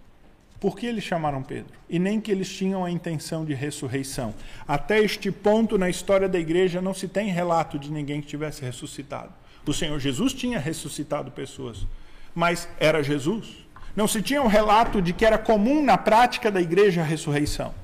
por 0.58 0.76
que 0.76 0.86
eles 0.86 1.04
chamaram 1.04 1.42
Pedro 1.42 1.78
e 1.88 1.98
nem 1.98 2.20
que 2.20 2.32
eles 2.32 2.48
tinham 2.48 2.84
a 2.84 2.90
intenção 2.90 3.44
de 3.44 3.54
ressurreição. 3.54 4.34
Até 4.66 4.98
este 5.00 5.30
ponto 5.30 5.78
na 5.78 5.88
história 5.88 6.28
da 6.28 6.38
igreja 6.38 6.82
não 6.82 6.94
se 6.94 7.06
tem 7.06 7.30
relato 7.30 7.78
de 7.78 7.90
ninguém 7.90 8.20
que 8.20 8.26
tivesse 8.26 8.62
ressuscitado. 8.62 9.32
O 9.68 9.74
Senhor 9.74 9.98
Jesus 9.98 10.32
tinha 10.32 10.58
ressuscitado 10.58 11.30
pessoas, 11.30 11.86
mas 12.34 12.66
era 12.80 13.02
Jesus. 13.02 13.66
Não 13.94 14.08
se 14.08 14.22
tinha 14.22 14.42
um 14.42 14.46
relato 14.46 15.02
de 15.02 15.12
que 15.12 15.26
era 15.26 15.36
comum 15.36 15.84
na 15.84 15.98
prática 15.98 16.50
da 16.50 16.58
igreja 16.58 17.02
a 17.02 17.04
ressurreição. 17.04 17.74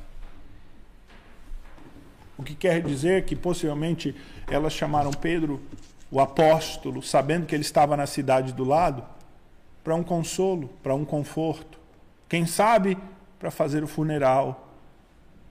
O 2.39 2.43
que 2.43 2.55
quer 2.55 2.81
dizer 2.81 3.27
que 3.27 3.37
possivelmente 3.37 4.17
elas 4.49 4.73
chamaram 4.73 5.11
Pedro 5.11 5.61
o 6.11 6.21
apóstolo, 6.21 7.03
sabendo 7.03 7.45
que 7.45 7.55
ele 7.55 7.63
estava 7.63 7.99
na 7.99 8.07
cidade 8.07 8.55
do 8.55 8.65
lado, 8.65 9.05
para 9.83 9.95
um 9.95 10.03
consolo, 10.03 10.69
para 10.83 10.95
um 10.95 11.05
conforto. 11.05 11.79
Quem 12.31 12.47
sabe 12.47 12.97
para 13.39 13.51
fazer 13.51 13.85
o 13.85 13.87
funeral 13.87 14.75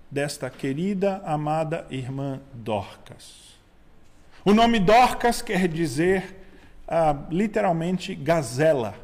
desta 0.09 0.49
querida, 0.49 1.21
amada 1.25 1.85
irmã 1.91 2.41
Dorcas. 2.53 3.52
O 4.45 4.53
nome 4.53 4.79
Dorcas 4.79 5.41
quer 5.41 5.67
dizer 5.67 6.35
ah, 6.87 7.15
literalmente 7.29 8.13
gazela. 8.13 8.95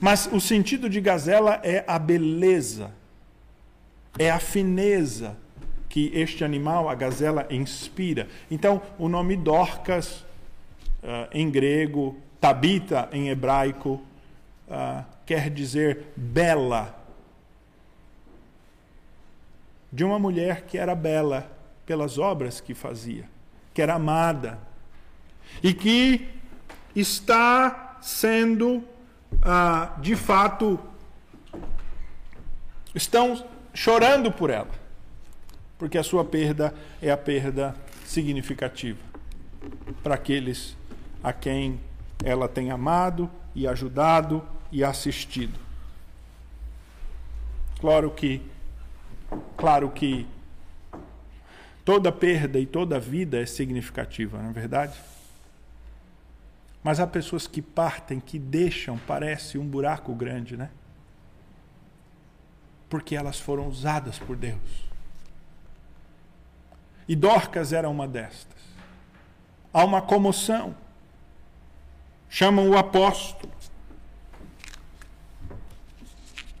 Mas 0.00 0.26
o 0.32 0.40
sentido 0.40 0.88
de 0.88 1.00
gazela 1.00 1.60
é 1.62 1.84
a 1.86 1.98
beleza, 1.98 2.90
é 4.18 4.30
a 4.30 4.38
fineza 4.38 5.36
que 5.88 6.10
este 6.14 6.42
animal, 6.42 6.88
a 6.88 6.94
gazela, 6.94 7.46
inspira. 7.50 8.26
Então, 8.50 8.80
o 8.98 9.08
nome 9.08 9.36
Dorcas, 9.36 10.24
uh, 11.02 11.28
em 11.32 11.50
grego, 11.50 12.16
Tabita, 12.40 13.10
em 13.12 13.28
hebraico, 13.28 14.02
uh, 14.68 15.04
quer 15.26 15.50
dizer 15.50 16.06
bela. 16.16 16.98
De 19.92 20.02
uma 20.02 20.18
mulher 20.18 20.62
que 20.62 20.78
era 20.78 20.94
bela 20.94 21.50
pelas 21.84 22.16
obras 22.18 22.58
que 22.58 22.72
fazia, 22.72 23.28
que 23.72 23.80
era 23.82 23.94
amada, 23.94 24.58
e 25.62 25.72
que 25.72 26.28
está 26.94 27.98
sendo 28.00 28.84
ah, 29.40 29.94
de 30.00 30.14
fato, 30.14 30.78
estão 32.94 33.44
chorando 33.72 34.30
por 34.30 34.50
ela, 34.50 34.70
porque 35.78 35.96
a 35.96 36.02
sua 36.02 36.24
perda 36.24 36.74
é 37.00 37.10
a 37.10 37.16
perda 37.16 37.74
significativa 38.04 38.98
para 40.02 40.16
aqueles 40.16 40.76
a 41.22 41.32
quem 41.32 41.80
ela 42.24 42.48
tem 42.48 42.70
amado 42.70 43.30
e 43.54 43.66
ajudado 43.66 44.46
e 44.70 44.84
assistido. 44.84 45.58
Claro 47.80 48.10
que, 48.10 48.42
claro 49.56 49.90
que 49.90 50.26
toda 51.84 52.12
perda 52.12 52.58
e 52.58 52.66
toda 52.66 52.98
vida 52.98 53.40
é 53.40 53.46
significativa, 53.46 54.40
não 54.40 54.50
é 54.50 54.52
verdade? 54.52 54.98
Mas 56.82 56.98
há 56.98 57.06
pessoas 57.06 57.46
que 57.46 57.62
partem, 57.62 58.18
que 58.18 58.38
deixam, 58.38 58.98
parece 58.98 59.56
um 59.56 59.66
buraco 59.66 60.14
grande, 60.14 60.56
né? 60.56 60.70
Porque 62.88 63.14
elas 63.14 63.38
foram 63.38 63.68
usadas 63.68 64.18
por 64.18 64.36
Deus. 64.36 64.92
E 67.06 67.14
Dorcas 67.14 67.72
era 67.72 67.88
uma 67.88 68.06
destas. 68.08 68.60
Há 69.72 69.84
uma 69.84 70.02
comoção. 70.02 70.74
Chamam 72.28 72.68
o 72.68 72.76
apóstolo. 72.76 73.52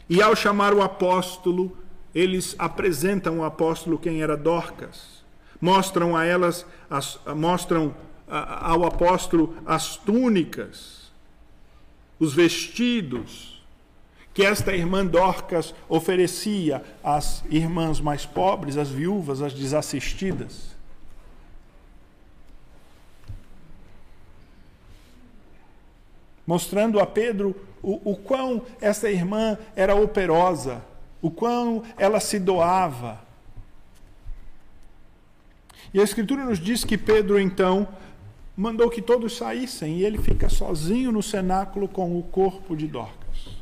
E 0.08 0.20
ao 0.20 0.36
chamar 0.36 0.74
o 0.74 0.82
apóstolo, 0.82 1.76
eles 2.14 2.54
apresentam 2.58 3.38
o 3.38 3.44
apóstolo 3.44 3.98
quem 3.98 4.22
era 4.22 4.36
Dorcas. 4.36 5.22
Mostram 5.60 6.16
a 6.16 6.24
elas, 6.24 6.66
as, 6.90 7.18
mostram 7.36 7.94
ao 8.26 8.84
apóstolo 8.84 9.56
as 9.66 9.96
túnicas, 9.96 11.12
os 12.18 12.34
vestidos 12.34 13.52
que 14.34 14.44
esta 14.44 14.74
irmã 14.74 15.04
Dorcas 15.04 15.74
oferecia 15.88 16.82
às 17.04 17.44
irmãs 17.50 18.00
mais 18.00 18.24
pobres, 18.24 18.78
às 18.78 18.88
viúvas, 18.88 19.42
às 19.42 19.52
desassistidas. 19.52 20.72
Mostrando 26.46 26.98
a 26.98 27.06
Pedro 27.06 27.54
o, 27.82 28.12
o 28.12 28.16
quão 28.16 28.62
esta 28.80 29.10
irmã 29.10 29.58
era 29.76 29.94
operosa, 29.94 30.82
o 31.22 31.30
quão 31.30 31.84
ela 31.96 32.18
se 32.18 32.38
doava. 32.38 33.22
E 35.94 36.00
a 36.00 36.02
Escritura 36.02 36.44
nos 36.44 36.58
diz 36.58 36.84
que 36.84 36.98
Pedro, 36.98 37.38
então, 37.38 37.86
mandou 38.56 38.90
que 38.90 39.00
todos 39.00 39.36
saíssem 39.36 39.98
e 39.98 40.04
ele 40.04 40.18
fica 40.18 40.48
sozinho 40.48 41.12
no 41.12 41.22
cenáculo 41.22 41.86
com 41.86 42.18
o 42.18 42.22
corpo 42.24 42.76
de 42.76 42.88
Dorcas. 42.88 43.56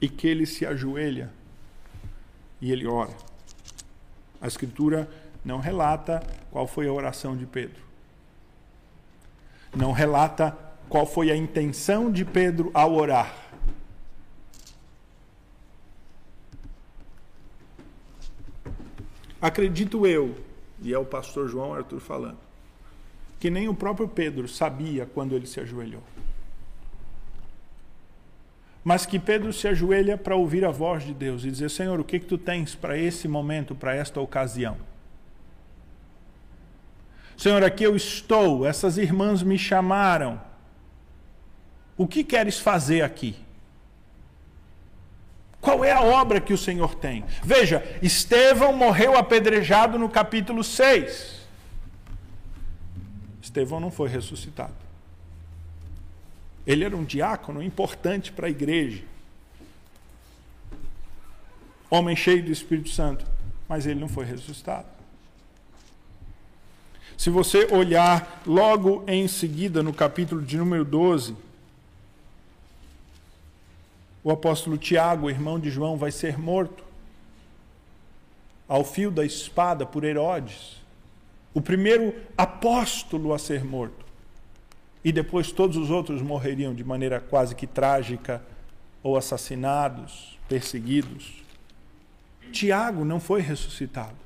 E 0.00 0.08
que 0.08 0.26
ele 0.26 0.46
se 0.46 0.64
ajoelha 0.64 1.30
e 2.60 2.72
ele 2.72 2.86
ora. 2.86 3.14
A 4.40 4.46
Escritura 4.46 5.08
não 5.44 5.58
relata 5.58 6.22
qual 6.50 6.66
foi 6.66 6.88
a 6.88 6.92
oração 6.92 7.36
de 7.36 7.44
Pedro. 7.44 7.82
Não 9.76 9.92
relata 9.92 10.56
qual 10.88 11.04
foi 11.04 11.30
a 11.30 11.36
intenção 11.36 12.10
de 12.10 12.24
Pedro 12.24 12.70
ao 12.72 12.94
orar. 12.94 13.43
Acredito 19.44 20.06
eu, 20.06 20.34
e 20.80 20.94
é 20.94 20.98
o 20.98 21.04
pastor 21.04 21.50
João 21.50 21.74
Arthur 21.74 22.00
falando, 22.00 22.38
que 23.38 23.50
nem 23.50 23.68
o 23.68 23.74
próprio 23.74 24.08
Pedro 24.08 24.48
sabia 24.48 25.04
quando 25.04 25.34
ele 25.34 25.46
se 25.46 25.60
ajoelhou. 25.60 26.02
Mas 28.82 29.04
que 29.04 29.18
Pedro 29.18 29.52
se 29.52 29.68
ajoelha 29.68 30.16
para 30.16 30.34
ouvir 30.34 30.64
a 30.64 30.70
voz 30.70 31.02
de 31.04 31.12
Deus 31.12 31.44
e 31.44 31.50
dizer: 31.50 31.68
Senhor, 31.68 32.00
o 32.00 32.04
que, 32.04 32.20
que 32.20 32.24
tu 32.24 32.38
tens 32.38 32.74
para 32.74 32.96
esse 32.96 33.28
momento, 33.28 33.74
para 33.74 33.94
esta 33.94 34.18
ocasião? 34.18 34.78
Senhor, 37.36 37.62
aqui 37.62 37.84
eu 37.84 37.94
estou, 37.94 38.64
essas 38.64 38.96
irmãs 38.96 39.42
me 39.42 39.58
chamaram. 39.58 40.40
O 41.98 42.08
que 42.08 42.24
queres 42.24 42.58
fazer 42.58 43.02
aqui? 43.02 43.36
Qual 45.64 45.82
é 45.82 45.90
a 45.90 46.02
obra 46.02 46.42
que 46.42 46.52
o 46.52 46.58
Senhor 46.58 46.94
tem? 46.94 47.24
Veja, 47.42 47.82
Estevão 48.02 48.70
morreu 48.76 49.16
apedrejado 49.16 49.98
no 49.98 50.10
capítulo 50.10 50.62
6. 50.62 51.40
Estevão 53.42 53.80
não 53.80 53.90
foi 53.90 54.10
ressuscitado. 54.10 54.74
Ele 56.66 56.84
era 56.84 56.94
um 56.94 57.02
diácono 57.02 57.62
importante 57.62 58.30
para 58.30 58.46
a 58.46 58.50
igreja. 58.50 59.02
Homem 61.88 62.14
cheio 62.14 62.44
do 62.44 62.52
Espírito 62.52 62.90
Santo, 62.90 63.24
mas 63.66 63.86
ele 63.86 63.98
não 63.98 64.08
foi 64.08 64.26
ressuscitado. 64.26 64.88
Se 67.16 67.30
você 67.30 67.68
olhar 67.72 68.42
logo 68.46 69.02
em 69.06 69.26
seguida 69.26 69.82
no 69.82 69.94
capítulo 69.94 70.42
de 70.42 70.58
número 70.58 70.84
12, 70.84 71.34
o 74.24 74.30
apóstolo 74.30 74.76
Tiago, 74.76 75.30
irmão 75.30 75.60
de 75.60 75.70
João, 75.70 75.96
vai 75.96 76.10
ser 76.10 76.38
morto 76.38 76.82
ao 78.66 78.82
fio 78.82 79.10
da 79.10 79.24
espada 79.24 79.84
por 79.86 80.02
Herodes 80.02 80.82
o 81.54 81.60
primeiro 81.60 82.12
apóstolo 82.36 83.32
a 83.32 83.38
ser 83.38 83.64
morto. 83.64 84.04
E 85.04 85.12
depois 85.12 85.52
todos 85.52 85.76
os 85.76 85.88
outros 85.88 86.20
morreriam 86.20 86.74
de 86.74 86.82
maneira 86.82 87.20
quase 87.20 87.54
que 87.54 87.66
trágica, 87.66 88.42
ou 89.02 89.16
assassinados, 89.16 90.38
perseguidos. 90.48 91.42
Tiago 92.50 93.04
não 93.04 93.20
foi 93.20 93.40
ressuscitado. 93.40 94.23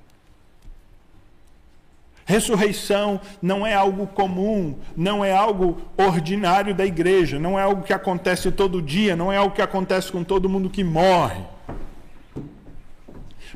Ressurreição 2.28 3.18
não 3.40 3.66
é 3.66 3.72
algo 3.72 4.06
comum, 4.06 4.78
não 4.94 5.24
é 5.24 5.32
algo 5.32 5.80
ordinário 5.96 6.74
da 6.74 6.84
igreja, 6.84 7.38
não 7.38 7.58
é 7.58 7.62
algo 7.62 7.82
que 7.82 7.92
acontece 7.94 8.52
todo 8.52 8.82
dia, 8.82 9.16
não 9.16 9.32
é 9.32 9.38
algo 9.38 9.54
que 9.54 9.62
acontece 9.62 10.12
com 10.12 10.22
todo 10.22 10.46
mundo 10.46 10.68
que 10.68 10.84
morre. 10.84 11.42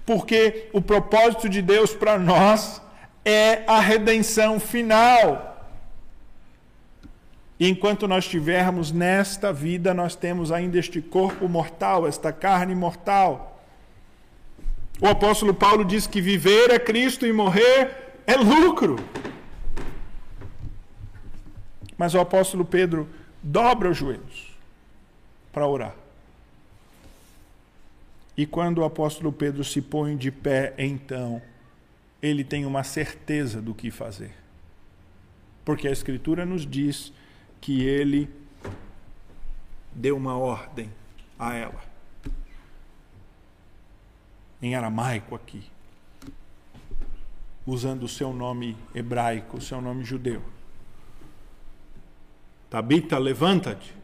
Porque 0.06 0.70
o 0.72 0.80
propósito 0.80 1.50
de 1.50 1.61
Deus 1.61 1.92
para 1.92 2.18
nós 2.18 2.80
é 3.26 3.62
a 3.66 3.78
redenção 3.78 4.58
final. 4.58 5.70
E 7.61 7.68
enquanto 7.68 8.08
nós 8.08 8.24
estivermos 8.24 8.90
nesta 8.90 9.52
vida, 9.52 9.92
nós 9.92 10.16
temos 10.16 10.50
ainda 10.50 10.78
este 10.78 11.02
corpo 11.02 11.46
mortal, 11.46 12.08
esta 12.08 12.32
carne 12.32 12.74
mortal. 12.74 13.62
O 14.98 15.06
apóstolo 15.06 15.52
Paulo 15.52 15.85
diz 15.85 16.06
que 16.06 16.22
viver 16.22 16.70
é 16.70 16.78
Cristo 16.78 17.26
e 17.26 17.35
morrer 17.35 18.12
é 18.26 18.37
lucro. 18.37 18.96
Mas 21.96 22.14
o 22.14 22.20
apóstolo 22.20 22.64
Pedro 22.64 23.08
dobra 23.42 23.90
os 23.90 23.96
joelhos 23.96 24.56
para 25.52 25.66
orar. 25.66 25.94
E 28.37 28.46
quando 28.46 28.78
o 28.78 28.85
apóstolo 28.85 29.32
Pedro 29.32 29.62
se 29.62 29.82
põe 29.82 30.16
de 30.16 30.30
pé, 30.30 30.74
então, 30.78 31.42
ele 32.22 32.42
tem 32.42 32.64
uma 32.64 32.82
certeza 32.82 33.61
do 33.61 33.74
que 33.74 33.90
fazer. 33.90 34.32
Porque 35.64 35.87
a 35.87 35.92
Escritura 35.92 36.46
nos 36.46 36.66
diz 36.66 37.12
que 37.61 37.85
ele 37.85 38.28
deu 39.92 40.16
uma 40.16 40.37
ordem 40.37 40.90
a 41.38 41.54
ela. 41.54 41.82
Em 44.61 44.74
aramaico 44.74 45.35
aqui. 45.35 45.62
Usando 47.66 48.05
o 48.05 48.09
seu 48.09 48.33
nome 48.33 48.77
hebraico, 48.94 49.59
o 49.59 49.61
seu 49.61 49.81
nome 49.81 50.05
judeu. 50.05 50.42
Tabita, 52.68 53.18
levanta-te. 53.18 53.94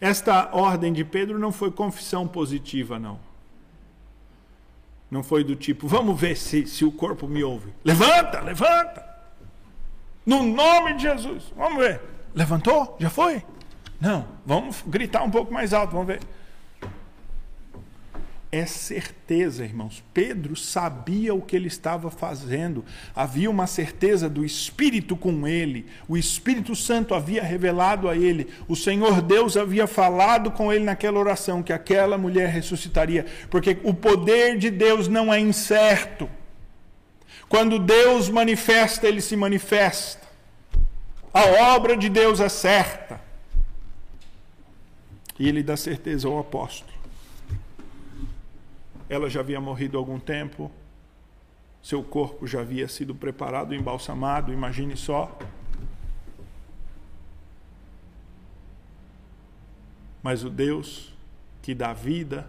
Esta 0.00 0.50
ordem 0.52 0.92
de 0.92 1.04
Pedro 1.04 1.38
não 1.38 1.52
foi 1.52 1.70
confissão 1.70 2.26
positiva, 2.26 2.98
não. 2.98 3.20
Não 5.10 5.22
foi 5.22 5.44
do 5.44 5.54
tipo, 5.54 5.86
vamos 5.86 6.18
ver 6.18 6.36
se, 6.36 6.66
se 6.66 6.84
o 6.84 6.90
corpo 6.90 7.28
me 7.28 7.44
ouve. 7.44 7.72
Levanta, 7.84 8.40
levanta! 8.40 9.04
No 10.26 10.42
nome 10.42 10.94
de 10.94 11.02
Jesus. 11.02 11.52
Vamos 11.54 11.78
ver. 11.78 12.00
Levantou? 12.34 12.96
Já 12.98 13.10
foi? 13.10 13.44
Não. 14.00 14.26
Vamos 14.44 14.82
gritar 14.86 15.22
um 15.22 15.30
pouco 15.30 15.52
mais 15.52 15.72
alto, 15.72 15.92
vamos 15.92 16.08
ver 16.08 16.20
é 18.54 18.66
certeza, 18.66 19.64
irmãos. 19.64 20.00
Pedro 20.14 20.54
sabia 20.54 21.34
o 21.34 21.42
que 21.42 21.56
ele 21.56 21.66
estava 21.66 22.08
fazendo. 22.08 22.84
Havia 23.12 23.50
uma 23.50 23.66
certeza 23.66 24.30
do 24.30 24.44
Espírito 24.44 25.16
com 25.16 25.44
ele. 25.44 25.86
O 26.06 26.16
Espírito 26.16 26.76
Santo 26.76 27.16
havia 27.16 27.42
revelado 27.42 28.08
a 28.08 28.16
ele. 28.16 28.46
O 28.68 28.76
Senhor 28.76 29.20
Deus 29.20 29.56
havia 29.56 29.88
falado 29.88 30.52
com 30.52 30.72
ele 30.72 30.84
naquela 30.84 31.18
oração 31.18 31.64
que 31.64 31.72
aquela 31.72 32.16
mulher 32.16 32.48
ressuscitaria, 32.48 33.26
porque 33.50 33.76
o 33.82 33.92
poder 33.92 34.56
de 34.56 34.70
Deus 34.70 35.08
não 35.08 35.34
é 35.34 35.40
incerto. 35.40 36.30
Quando 37.48 37.80
Deus 37.80 38.28
manifesta, 38.28 39.08
ele 39.08 39.20
se 39.20 39.34
manifesta. 39.34 40.28
A 41.32 41.74
obra 41.74 41.96
de 41.96 42.08
Deus 42.08 42.38
é 42.38 42.48
certa. 42.48 43.20
E 45.40 45.48
ele 45.48 45.60
dá 45.60 45.76
certeza 45.76 46.28
ao 46.28 46.38
apóstolo 46.38 46.93
ela 49.08 49.28
já 49.28 49.40
havia 49.40 49.60
morrido 49.60 49.96
há 49.96 50.00
algum 50.00 50.18
tempo, 50.18 50.70
seu 51.82 52.02
corpo 52.02 52.46
já 52.46 52.60
havia 52.60 52.88
sido 52.88 53.14
preparado, 53.14 53.74
embalsamado, 53.74 54.52
imagine 54.52 54.96
só. 54.96 55.38
Mas 60.22 60.42
o 60.42 60.48
Deus 60.48 61.12
que 61.60 61.74
dá 61.74 61.92
vida 61.92 62.46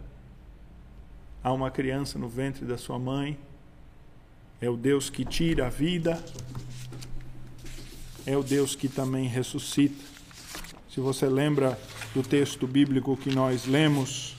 a 1.43 1.53
uma 1.53 1.69
criança 1.69 2.17
no 2.17 2.27
ventre 2.27 2.65
da 2.65 2.77
sua 2.77 2.97
mãe, 2.97 3.37
é 4.59 4.69
o 4.69 4.75
Deus 4.75 5.09
que 5.09 5.23
tira 5.23 5.67
a 5.67 5.69
vida, 5.69 6.23
é 8.25 8.35
o 8.35 8.41
Deus 8.41 8.75
que 8.75 8.89
também 8.89 9.27
ressuscita. 9.27 10.03
Se 10.89 10.99
você 10.99 11.27
lembra 11.27 11.79
do 12.15 12.23
texto 12.23 12.65
bíblico 12.65 13.15
que 13.15 13.29
nós 13.33 13.67
lemos, 13.67 14.35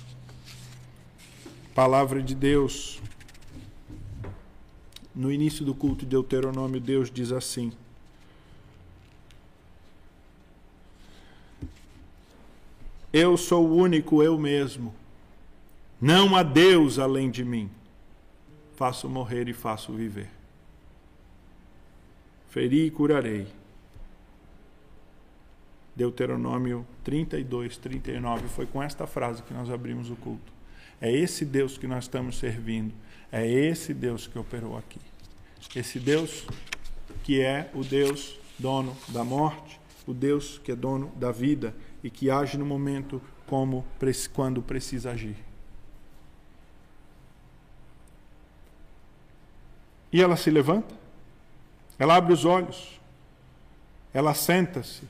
Palavra 1.76 2.22
de 2.22 2.34
Deus. 2.34 3.02
No 5.14 5.30
início 5.30 5.62
do 5.62 5.74
culto 5.74 6.06
de 6.06 6.06
Deuteronômio, 6.06 6.80
Deus 6.80 7.10
diz 7.10 7.30
assim: 7.30 7.70
Eu 13.12 13.36
sou 13.36 13.68
o 13.68 13.76
único 13.76 14.22
eu 14.22 14.38
mesmo. 14.38 14.94
Não 16.00 16.34
há 16.34 16.42
Deus 16.42 16.98
além 16.98 17.30
de 17.30 17.44
mim. 17.44 17.70
Faço 18.74 19.06
morrer 19.06 19.46
e 19.46 19.52
faço 19.52 19.92
viver. 19.92 20.30
Feri 22.48 22.86
e 22.86 22.90
curarei. 22.90 23.46
Deuteronômio 25.94 26.86
32, 27.04 27.76
39. 27.76 28.48
Foi 28.48 28.64
com 28.64 28.82
esta 28.82 29.06
frase 29.06 29.42
que 29.42 29.52
nós 29.52 29.68
abrimos 29.68 30.08
o 30.08 30.16
culto. 30.16 30.55
É 31.00 31.12
esse 31.12 31.44
Deus 31.44 31.76
que 31.76 31.86
nós 31.86 32.04
estamos 32.04 32.38
servindo. 32.38 32.94
É 33.30 33.46
esse 33.46 33.92
Deus 33.92 34.26
que 34.26 34.38
operou 34.38 34.76
aqui. 34.76 35.00
Esse 35.74 35.98
Deus 35.98 36.46
que 37.22 37.42
é 37.42 37.70
o 37.74 37.82
Deus 37.82 38.38
dono 38.58 38.96
da 39.08 39.24
morte, 39.24 39.80
o 40.06 40.14
Deus 40.14 40.58
que 40.62 40.72
é 40.72 40.76
dono 40.76 41.12
da 41.16 41.32
vida 41.32 41.74
e 42.02 42.08
que 42.08 42.30
age 42.30 42.56
no 42.56 42.64
momento 42.64 43.20
como 43.46 43.84
quando 44.32 44.62
precisa 44.62 45.10
agir. 45.10 45.36
E 50.12 50.22
ela 50.22 50.36
se 50.36 50.50
levanta, 50.50 50.94
ela 51.98 52.16
abre 52.16 52.32
os 52.32 52.44
olhos, 52.44 53.00
ela 54.14 54.32
senta-se. 54.34 55.02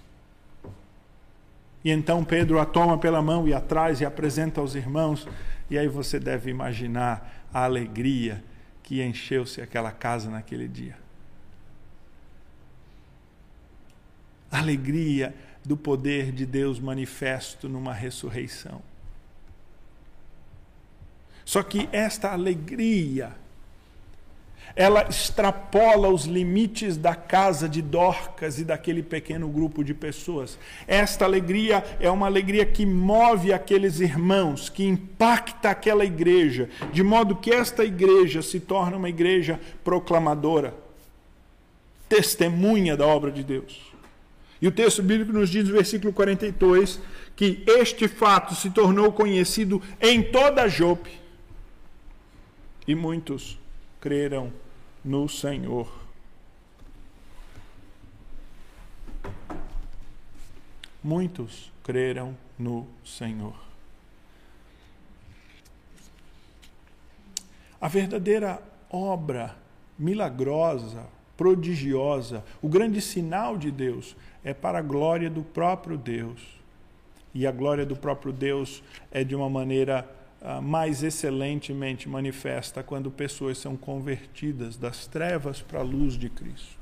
E 1.84 1.90
então 1.90 2.24
Pedro 2.24 2.58
a 2.58 2.66
toma 2.66 2.98
pela 2.98 3.22
mão 3.22 3.46
e 3.46 3.54
atrás 3.54 4.00
e 4.00 4.04
apresenta 4.04 4.60
aos 4.60 4.74
irmãos. 4.74 5.28
E 5.68 5.78
aí 5.78 5.88
você 5.88 6.18
deve 6.18 6.50
imaginar 6.50 7.46
a 7.52 7.64
alegria 7.64 8.42
que 8.82 9.02
encheu-se 9.02 9.60
aquela 9.60 9.90
casa 9.90 10.30
naquele 10.30 10.68
dia. 10.68 10.96
Alegria 14.50 15.34
do 15.64 15.76
poder 15.76 16.30
de 16.30 16.46
Deus 16.46 16.78
manifesto 16.78 17.68
numa 17.68 17.92
ressurreição. 17.92 18.80
Só 21.44 21.62
que 21.62 21.88
esta 21.92 22.32
alegria 22.32 23.36
ela 24.74 25.06
extrapola 25.08 26.08
os 26.08 26.24
limites 26.24 26.96
da 26.96 27.14
casa 27.14 27.68
de 27.68 27.80
Dorcas 27.80 28.58
e 28.58 28.64
daquele 28.64 29.02
pequeno 29.02 29.48
grupo 29.48 29.82
de 29.82 29.94
pessoas. 29.94 30.58
Esta 30.86 31.24
alegria 31.24 31.84
é 32.00 32.10
uma 32.10 32.26
alegria 32.26 32.66
que 32.66 32.84
move 32.84 33.52
aqueles 33.52 34.00
irmãos, 34.00 34.68
que 34.68 34.84
impacta 34.84 35.70
aquela 35.70 36.04
igreja, 36.04 36.68
de 36.92 37.02
modo 37.02 37.36
que 37.36 37.50
esta 37.50 37.84
igreja 37.84 38.42
se 38.42 38.60
torna 38.60 38.96
uma 38.96 39.08
igreja 39.08 39.58
proclamadora, 39.82 40.74
testemunha 42.08 42.96
da 42.96 43.06
obra 43.06 43.30
de 43.30 43.42
Deus. 43.42 43.94
E 44.60 44.66
o 44.66 44.72
texto 44.72 45.02
bíblico 45.02 45.32
nos 45.32 45.48
diz 45.48 45.64
no 45.64 45.74
versículo 45.74 46.12
42 46.12 47.00
que 47.34 47.62
este 47.66 48.08
fato 48.08 48.54
se 48.54 48.70
tornou 48.70 49.12
conhecido 49.12 49.82
em 50.00 50.22
toda 50.22 50.68
Jope. 50.68 51.10
E 52.86 52.94
muitos 52.94 53.58
creram 54.06 54.52
no 55.04 55.28
Senhor. 55.28 55.92
Muitos 61.02 61.72
creram 61.82 62.38
no 62.56 62.86
Senhor. 63.04 63.56
A 67.80 67.88
verdadeira 67.88 68.62
obra 68.88 69.56
milagrosa, 69.98 71.04
prodigiosa, 71.36 72.44
o 72.62 72.68
grande 72.68 73.00
sinal 73.00 73.58
de 73.58 73.72
Deus 73.72 74.14
é 74.44 74.54
para 74.54 74.78
a 74.78 74.82
glória 74.82 75.28
do 75.28 75.42
próprio 75.42 75.98
Deus. 75.98 76.40
E 77.34 77.44
a 77.44 77.50
glória 77.50 77.84
do 77.84 77.96
próprio 77.96 78.32
Deus 78.32 78.84
é 79.10 79.24
de 79.24 79.34
uma 79.34 79.50
maneira 79.50 80.08
mais 80.62 81.02
excelentemente 81.02 82.08
manifesta 82.08 82.82
quando 82.82 83.10
pessoas 83.10 83.58
são 83.58 83.76
convertidas 83.76 84.76
das 84.76 85.06
trevas 85.06 85.60
para 85.60 85.80
a 85.80 85.82
luz 85.82 86.14
de 86.14 86.28
Cristo. 86.28 86.78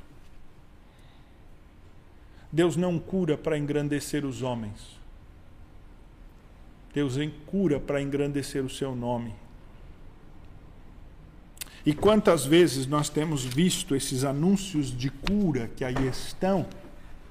Deus 2.53 2.77
não 2.77 2.99
cura 2.99 3.39
para 3.39 3.57
engrandecer 3.57 4.25
os 4.25 4.43
homens. 4.43 5.01
Deus 6.93 7.17
cura 7.47 7.81
para 7.81 8.01
engrandecer 8.01 8.65
o 8.65 8.71
seu 8.71 8.95
nome. 8.95 9.35
E 11.87 11.93
quantas 11.93 12.47
vezes 12.47 12.87
nós 12.87 13.09
temos 13.09 13.45
visto 13.45 13.97
esses 13.97 14.25
anúncios 14.25 14.97
de 14.97 15.11
cura 15.11 15.71
que 15.75 15.85
aí 15.85 16.07
estão 16.07 16.67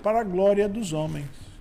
para 0.04 0.20
a 0.20 0.24
glória 0.24 0.68
dos 0.68 0.94
homens? 0.94 1.53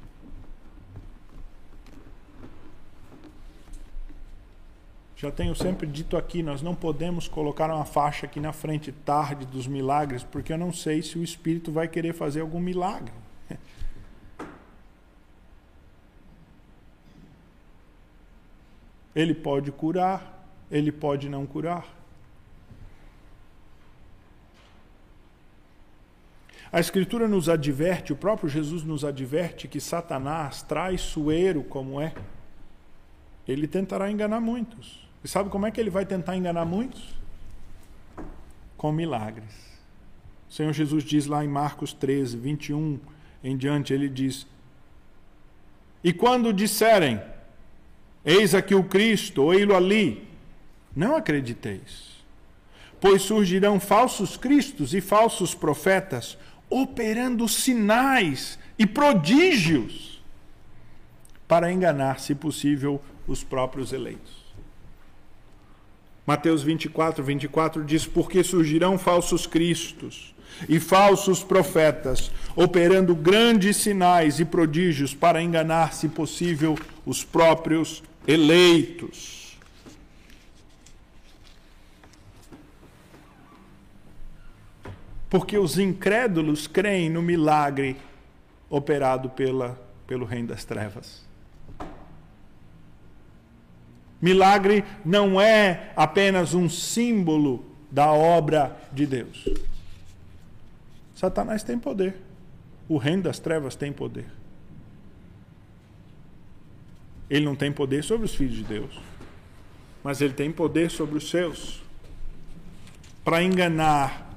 Já 5.22 5.30
tenho 5.30 5.54
sempre 5.54 5.86
dito 5.86 6.16
aqui, 6.16 6.42
nós 6.42 6.62
não 6.62 6.74
podemos 6.74 7.28
colocar 7.28 7.72
uma 7.72 7.84
faixa 7.84 8.26
aqui 8.26 8.40
na 8.40 8.52
frente 8.52 8.90
tarde 8.90 9.46
dos 9.46 9.68
milagres, 9.68 10.24
porque 10.24 10.52
eu 10.52 10.58
não 10.58 10.72
sei 10.72 11.00
se 11.00 11.16
o 11.16 11.22
Espírito 11.22 11.70
vai 11.70 11.86
querer 11.86 12.12
fazer 12.12 12.40
algum 12.40 12.58
milagre. 12.58 13.14
Ele 19.14 19.32
pode 19.32 19.70
curar, 19.70 20.44
ele 20.68 20.90
pode 20.90 21.28
não 21.28 21.46
curar. 21.46 21.86
A 26.72 26.80
Escritura 26.80 27.28
nos 27.28 27.48
adverte, 27.48 28.12
o 28.12 28.16
próprio 28.16 28.48
Jesus 28.48 28.82
nos 28.82 29.04
adverte 29.04 29.68
que 29.68 29.80
Satanás, 29.80 30.62
traiçoeiro 30.62 31.62
como 31.62 32.00
é, 32.00 32.12
ele 33.46 33.68
tentará 33.68 34.10
enganar 34.10 34.40
muitos. 34.40 35.11
E 35.24 35.28
sabe 35.28 35.50
como 35.50 35.66
é 35.66 35.70
que 35.70 35.80
ele 35.80 35.90
vai 35.90 36.04
tentar 36.04 36.36
enganar 36.36 36.64
muitos? 36.64 37.14
Com 38.76 38.90
milagres. 38.90 39.72
O 40.50 40.52
Senhor 40.52 40.72
Jesus 40.72 41.04
diz 41.04 41.26
lá 41.26 41.44
em 41.44 41.48
Marcos 41.48 41.92
13, 41.92 42.36
21 42.36 42.98
em 43.42 43.56
diante, 43.56 43.92
ele 43.92 44.08
diz: 44.08 44.46
E 46.02 46.12
quando 46.12 46.52
disserem, 46.52 47.20
eis 48.24 48.54
aqui 48.54 48.74
o 48.74 48.84
Cristo, 48.84 49.42
ou 49.42 49.54
ei-lo 49.54 49.74
ali, 49.74 50.28
Não 50.94 51.16
acrediteis. 51.16 52.12
Pois 53.00 53.22
surgirão 53.22 53.80
falsos 53.80 54.36
cristos 54.36 54.92
e 54.92 55.00
falsos 55.00 55.54
profetas, 55.54 56.36
operando 56.68 57.48
sinais 57.48 58.58
e 58.78 58.86
prodígios 58.86 60.22
para 61.48 61.72
enganar, 61.72 62.20
se 62.20 62.34
possível, 62.34 63.02
os 63.26 63.42
próprios 63.42 63.92
eleitos. 63.92 64.41
Mateus 66.26 66.62
24, 66.62 67.22
24 67.22 67.84
diz: 67.84 68.06
Porque 68.06 68.42
surgirão 68.44 68.96
falsos 68.96 69.46
cristos 69.46 70.34
e 70.68 70.78
falsos 70.78 71.42
profetas, 71.42 72.30
operando 72.54 73.14
grandes 73.14 73.76
sinais 73.78 74.38
e 74.38 74.44
prodígios 74.44 75.14
para 75.14 75.42
enganar, 75.42 75.92
se 75.92 76.08
possível, 76.08 76.78
os 77.04 77.24
próprios 77.24 78.02
eleitos. 78.26 79.58
Porque 85.28 85.56
os 85.56 85.78
incrédulos 85.78 86.66
creem 86.66 87.08
no 87.08 87.22
milagre 87.22 87.96
operado 88.68 89.30
pela, 89.30 89.80
pelo 90.06 90.26
Reino 90.26 90.48
das 90.48 90.64
Trevas. 90.64 91.31
Milagre 94.22 94.84
não 95.04 95.40
é 95.40 95.90
apenas 95.96 96.54
um 96.54 96.70
símbolo 96.70 97.64
da 97.90 98.12
obra 98.12 98.80
de 98.92 99.04
Deus. 99.04 99.48
Satanás 101.12 101.64
tem 101.64 101.76
poder. 101.76 102.14
O 102.88 102.98
reino 102.98 103.24
das 103.24 103.40
trevas 103.40 103.74
tem 103.74 103.92
poder. 103.92 104.26
Ele 107.28 107.44
não 107.44 107.56
tem 107.56 107.72
poder 107.72 108.04
sobre 108.04 108.26
os 108.26 108.34
filhos 108.34 108.54
de 108.54 108.62
Deus, 108.62 109.00
mas 110.04 110.20
ele 110.20 110.34
tem 110.34 110.52
poder 110.52 110.90
sobre 110.90 111.18
os 111.18 111.28
seus 111.28 111.82
para 113.24 113.42
enganar. 113.42 114.30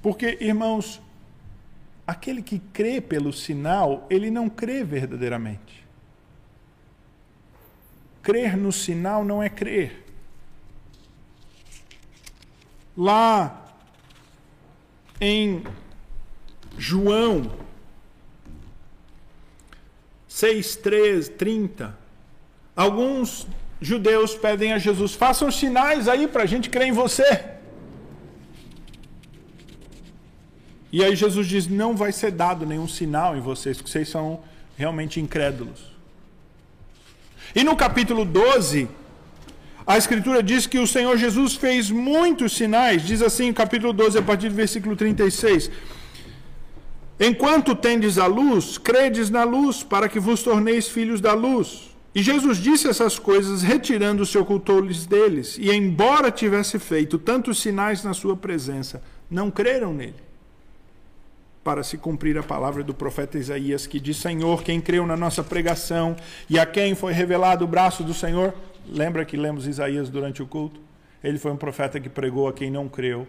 Porque, 0.00 0.38
irmãos, 0.40 1.00
aquele 2.06 2.42
que 2.42 2.58
crê 2.58 3.00
pelo 3.00 3.32
sinal, 3.32 4.06
ele 4.10 4.30
não 4.30 4.48
crê 4.48 4.84
verdadeiramente. 4.84 5.86
Crer 8.22 8.56
no 8.56 8.72
sinal 8.72 9.24
não 9.24 9.42
é 9.42 9.48
crer. 9.48 10.04
Lá 12.96 13.66
em 15.20 15.62
João 16.76 17.50
6, 20.28 20.76
3, 20.76 21.28
30, 21.30 21.98
alguns 22.76 23.46
judeus 23.80 24.34
pedem 24.34 24.72
a 24.72 24.78
Jesus: 24.78 25.14
façam 25.14 25.50
sinais 25.50 26.08
aí 26.08 26.26
para 26.26 26.44
a 26.44 26.46
gente 26.46 26.70
crer 26.70 26.88
em 26.88 26.92
você. 26.92 27.61
E 30.92 31.02
aí 31.02 31.16
Jesus 31.16 31.46
diz: 31.48 31.66
não 31.66 31.96
vai 31.96 32.12
ser 32.12 32.30
dado 32.30 32.66
nenhum 32.66 32.86
sinal 32.86 33.34
em 33.34 33.40
vocês, 33.40 33.78
porque 33.78 33.90
vocês 33.90 34.08
são 34.08 34.40
realmente 34.76 35.18
incrédulos. 35.18 35.90
E 37.54 37.64
no 37.64 37.74
capítulo 37.74 38.24
12, 38.26 38.88
a 39.86 39.96
Escritura 39.96 40.42
diz 40.42 40.66
que 40.66 40.78
o 40.78 40.86
Senhor 40.86 41.16
Jesus 41.16 41.54
fez 41.54 41.90
muitos 41.90 42.52
sinais, 42.52 43.02
diz 43.02 43.22
assim, 43.22 43.52
capítulo 43.52 43.92
12, 43.92 44.18
a 44.18 44.22
partir 44.22 44.50
do 44.50 44.54
versículo 44.54 44.94
36. 44.94 45.70
Enquanto 47.18 47.74
tendes 47.74 48.18
a 48.18 48.26
luz, 48.26 48.78
credes 48.78 49.30
na 49.30 49.44
luz, 49.44 49.82
para 49.82 50.08
que 50.08 50.18
vos 50.18 50.42
torneis 50.42 50.88
filhos 50.88 51.20
da 51.20 51.32
luz. 51.32 51.90
E 52.14 52.22
Jesus 52.22 52.58
disse 52.58 52.88
essas 52.88 53.18
coisas, 53.18 53.62
retirando-se, 53.62 54.36
ocultou-lhes 54.36 55.06
deles. 55.06 55.56
E, 55.58 55.70
embora 55.70 56.30
tivesse 56.30 56.78
feito 56.78 57.18
tantos 57.18 57.60
sinais 57.60 58.04
na 58.04 58.12
sua 58.12 58.36
presença, 58.36 59.02
não 59.30 59.50
creram 59.50 59.94
nele 59.94 60.31
para 61.64 61.82
se 61.82 61.96
cumprir 61.96 62.36
a 62.36 62.42
palavra 62.42 62.82
do 62.82 62.92
profeta 62.92 63.38
Isaías, 63.38 63.86
que 63.86 64.00
diz: 64.00 64.16
Senhor, 64.16 64.62
quem 64.62 64.80
creu 64.80 65.06
na 65.06 65.16
nossa 65.16 65.42
pregação 65.42 66.16
e 66.48 66.58
a 66.58 66.66
quem 66.66 66.94
foi 66.94 67.12
revelado 67.12 67.64
o 67.64 67.68
braço 67.68 68.02
do 68.02 68.12
Senhor. 68.12 68.54
Lembra 68.88 69.24
que 69.24 69.36
lemos 69.36 69.66
Isaías 69.66 70.08
durante 70.08 70.42
o 70.42 70.46
culto? 70.46 70.80
Ele 71.22 71.38
foi 71.38 71.52
um 71.52 71.56
profeta 71.56 72.00
que 72.00 72.08
pregou 72.08 72.48
a 72.48 72.52
quem 72.52 72.70
não 72.70 72.88
creu. 72.88 73.26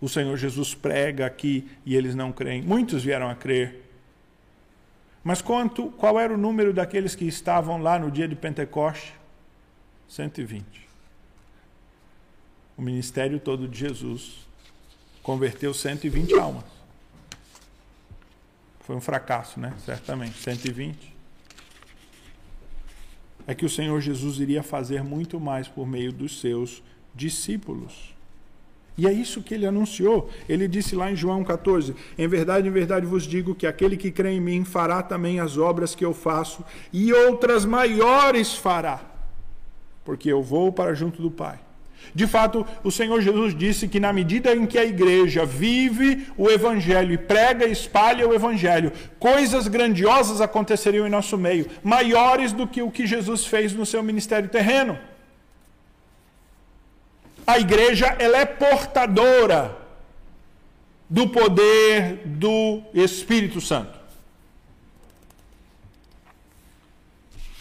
O 0.00 0.08
Senhor 0.08 0.36
Jesus 0.36 0.74
prega 0.74 1.26
aqui 1.26 1.68
e 1.84 1.94
eles 1.94 2.14
não 2.14 2.32
creem. 2.32 2.62
Muitos 2.62 3.04
vieram 3.04 3.28
a 3.28 3.34
crer. 3.34 3.82
Mas 5.22 5.40
quanto, 5.40 5.90
qual 5.92 6.18
era 6.18 6.32
o 6.32 6.36
número 6.36 6.72
daqueles 6.72 7.14
que 7.14 7.26
estavam 7.26 7.80
lá 7.80 7.98
no 7.98 8.10
dia 8.10 8.28
de 8.28 8.34
Pentecoste? 8.34 9.14
120. 10.08 10.64
O 12.76 12.82
ministério 12.82 13.38
todo 13.38 13.68
de 13.68 13.78
Jesus 13.78 14.46
converteu 15.22 15.72
120 15.72 16.34
almas. 16.38 16.73
Foi 18.84 18.94
um 18.94 19.00
fracasso, 19.00 19.58
né? 19.58 19.72
Certamente. 19.84 20.38
120. 20.38 21.14
É 23.46 23.54
que 23.54 23.64
o 23.64 23.68
Senhor 23.68 24.00
Jesus 24.00 24.38
iria 24.38 24.62
fazer 24.62 25.02
muito 25.02 25.40
mais 25.40 25.66
por 25.66 25.86
meio 25.86 26.12
dos 26.12 26.40
seus 26.40 26.82
discípulos. 27.14 28.14
E 28.96 29.06
é 29.06 29.12
isso 29.12 29.42
que 29.42 29.54
ele 29.54 29.66
anunciou. 29.66 30.30
Ele 30.48 30.68
disse 30.68 30.94
lá 30.94 31.10
em 31.10 31.16
João 31.16 31.42
14: 31.42 31.96
Em 32.16 32.28
verdade, 32.28 32.68
em 32.68 32.70
verdade 32.70 33.06
vos 33.06 33.24
digo 33.24 33.54
que 33.54 33.66
aquele 33.66 33.96
que 33.96 34.10
crê 34.10 34.32
em 34.32 34.40
mim 34.40 34.64
fará 34.64 35.02
também 35.02 35.40
as 35.40 35.56
obras 35.56 35.94
que 35.94 36.04
eu 36.04 36.14
faço, 36.14 36.64
e 36.92 37.12
outras 37.12 37.64
maiores 37.64 38.54
fará, 38.54 39.00
porque 40.04 40.30
eu 40.30 40.42
vou 40.42 40.72
para 40.72 40.94
junto 40.94 41.20
do 41.20 41.30
Pai. 41.30 41.63
De 42.12 42.26
fato, 42.26 42.66
o 42.82 42.90
Senhor 42.90 43.20
Jesus 43.20 43.56
disse 43.56 43.86
que 43.86 44.00
na 44.00 44.12
medida 44.12 44.54
em 44.54 44.66
que 44.66 44.78
a 44.78 44.84
igreja 44.84 45.46
vive 45.46 46.26
o 46.36 46.50
evangelho 46.50 47.12
e 47.12 47.18
prega 47.18 47.66
e 47.66 47.72
espalha 47.72 48.28
o 48.28 48.34
evangelho, 48.34 48.92
coisas 49.18 49.68
grandiosas 49.68 50.40
aconteceriam 50.40 51.06
em 51.06 51.10
nosso 51.10 51.38
meio, 51.38 51.66
maiores 51.82 52.52
do 52.52 52.66
que 52.66 52.82
o 52.82 52.90
que 52.90 53.06
Jesus 53.06 53.46
fez 53.46 53.72
no 53.72 53.86
seu 53.86 54.02
ministério 54.02 54.48
terreno. 54.48 54.98
A 57.46 57.58
igreja 57.58 58.16
ela 58.18 58.38
é 58.38 58.44
portadora 58.44 59.76
do 61.08 61.28
poder 61.28 62.22
do 62.24 62.82
Espírito 62.94 63.60
Santo. 63.60 64.03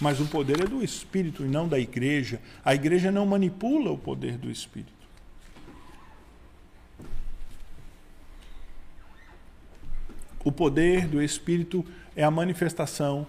Mas 0.03 0.19
o 0.19 0.25
poder 0.25 0.59
é 0.59 0.65
do 0.65 0.83
Espírito 0.83 1.45
e 1.45 1.47
não 1.47 1.65
da 1.65 1.79
igreja. 1.79 2.41
A 2.65 2.75
igreja 2.75 3.09
não 3.09 3.25
manipula 3.25 3.89
o 3.89 3.97
poder 3.97 4.37
do 4.37 4.51
Espírito. 4.51 4.91
O 10.43 10.51
poder 10.51 11.07
do 11.07 11.21
Espírito 11.21 11.85
é 12.17 12.23
a 12.25 12.29
manifestação. 12.29 13.25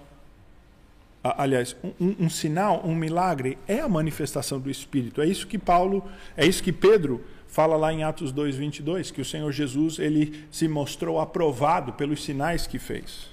Aliás, 1.23 1.77
um, 2.01 2.17
um, 2.25 2.29
sinal, 2.29 2.85
um 2.85 2.93
milagre 2.93 3.57
é 3.69 3.79
a 3.79 3.89
manifestação 3.89 4.59
do 4.59 4.69
Espírito. 4.69 5.23
É 5.23 5.27
isso 5.29 5.47
que 5.47 5.57
Paulo, 5.57 6.05
é 6.37 6.45
isso 6.45 6.61
que 6.61 6.73
Pedro 6.73 7.25
fala 7.47 7.77
lá 7.77 7.93
em 7.93 8.03
Atos 8.03 8.33
2:22, 8.33 9.13
que 9.13 9.21
o 9.21 9.25
Senhor 9.25 9.53
Jesus 9.53 10.01
ele 10.01 10.45
se 10.51 10.67
mostrou 10.67 11.21
aprovado 11.21 11.93
pelos 11.93 12.25
sinais 12.25 12.67
que 12.67 12.81
fez. 12.81 13.29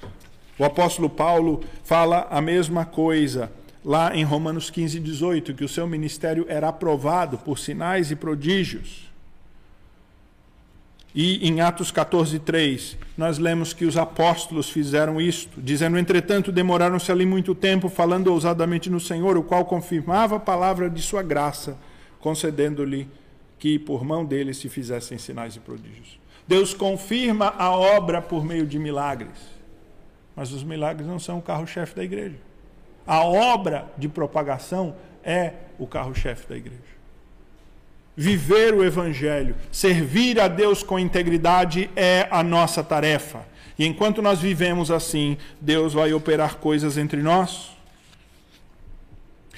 O 0.62 0.63
apóstolo 0.63 1.10
Paulo 1.10 1.62
fala 1.84 2.28
a 2.30 2.39
mesma 2.39 2.86
coisa 2.86 3.52
lá 3.84 4.15
em 4.15 4.24
Romanos 4.24 4.69
15, 4.69 5.00
18, 5.00 5.56
que 5.56 5.63
o 5.63 5.67
seu 5.67 5.88
ministério 5.88 6.45
era 6.47 6.67
aprovado 6.67 7.39
por 7.39 7.58
sinais 7.58 8.12
e 8.12 8.15
prodígios. 8.15 9.12
E 11.15 11.50
em 11.50 11.62
Atos 11.62 11.89
14, 11.89 12.38
3, 12.38 12.95
nós 13.17 13.39
lemos 13.39 13.74
que 13.74 13.86
os 13.86 13.97
apóstolos 13.97 14.69
fizeram 14.69 15.19
isto, 15.19 15.60
dizendo: 15.60 15.97
Entretanto, 15.97 16.52
demoraram-se 16.52 17.12
ali 17.12 17.26
muito 17.26 17.56
tempo, 17.56 17.89
falando 17.89 18.28
ousadamente 18.28 18.88
no 18.88 19.00
Senhor, 19.00 19.36
o 19.39 19.43
qual 19.43 19.65
confirmava 19.65 20.36
a 20.36 20.39
palavra 20.39 20.91
de 20.91 21.02
sua 21.02 21.24
graça, 21.24 21.76
concedendo-lhe 22.19 23.08
que 23.58 23.80
por 23.80 24.06
mão 24.06 24.24
dele 24.24 24.54
se 24.54 24.69
fizessem 24.69 25.17
sinais 25.17 25.56
e 25.56 25.60
prodígios. 25.60 26.19
Deus 26.47 26.71
confirma 26.71 27.47
a 27.58 27.71
obra 27.71 28.21
por 28.21 28.45
meio 28.45 28.67
de 28.67 28.78
milagres. 28.78 29.61
Mas 30.41 30.51
os 30.51 30.63
milagres 30.63 31.08
não 31.08 31.19
são 31.19 31.38
o 31.38 31.41
carro-chefe 31.43 31.95
da 31.95 32.04
igreja. 32.04 32.38
A 33.06 33.23
obra 33.23 33.86
de 33.95 34.10
propagação 34.10 34.95
é 35.23 35.54
o 35.77 35.86
carro-chefe 35.86 36.49
da 36.49 36.58
igreja. 36.58 36.82
Viver 38.17 38.73
o 38.73 38.84
Evangelho, 38.84 39.56
servir 39.71 40.39
a 40.39 40.47
Deus 40.47 40.82
com 40.82 40.97
integridade 40.97 41.91
é 41.95 42.27
a 42.32 42.41
nossa 42.41 42.84
tarefa. 42.84 43.45
E 43.77 43.86
enquanto 43.86 44.19
nós 44.19 44.39
vivemos 44.39 44.89
assim, 44.89 45.38
Deus 45.62 45.93
vai 45.93 46.12
operar 46.12 46.56
coisas 46.56 46.97
entre 46.97 47.21
nós. 47.21 47.77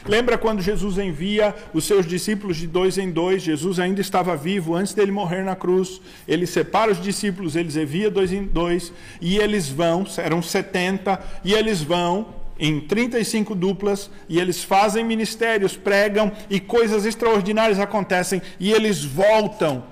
Lembra 0.06 0.38
quando 0.38 0.62
Jesus 0.62 0.98
envia 0.98 1.56
os 1.74 1.86
seus 1.86 2.06
discípulos 2.06 2.58
de 2.58 2.68
dois 2.68 2.98
em 2.98 3.10
dois? 3.10 3.42
Jesus 3.42 3.80
ainda 3.80 4.02
estava 4.02 4.36
vivo 4.36 4.76
antes 4.76 4.94
dele 4.94 5.12
morrer 5.12 5.44
na 5.44 5.56
cruz. 5.56 6.02
Ele 6.28 6.46
separa 6.46 6.92
os 6.92 7.02
discípulos, 7.02 7.56
eles 7.56 7.76
envia 7.76 8.12
dois 8.12 8.34
em 8.34 8.44
dois, 8.44 8.92
e 9.22 9.38
eles 9.38 9.70
vão, 9.70 10.06
eram 10.18 10.42
70, 10.42 11.20
e 11.44 11.54
eles 11.54 11.82
vão 11.82 12.44
em 12.60 12.80
35 12.80 13.56
duplas 13.56 14.10
e 14.30 14.40
eles 14.40 14.64
fazem 14.64 15.04
ministérios, 15.04 15.76
pregam 15.76 16.32
e 16.50 16.60
coisas 16.60 17.06
extraordinárias 17.06 17.80
acontecem 17.80 18.42
e 18.60 18.72
eles 18.72 19.04
voltam 19.04 19.84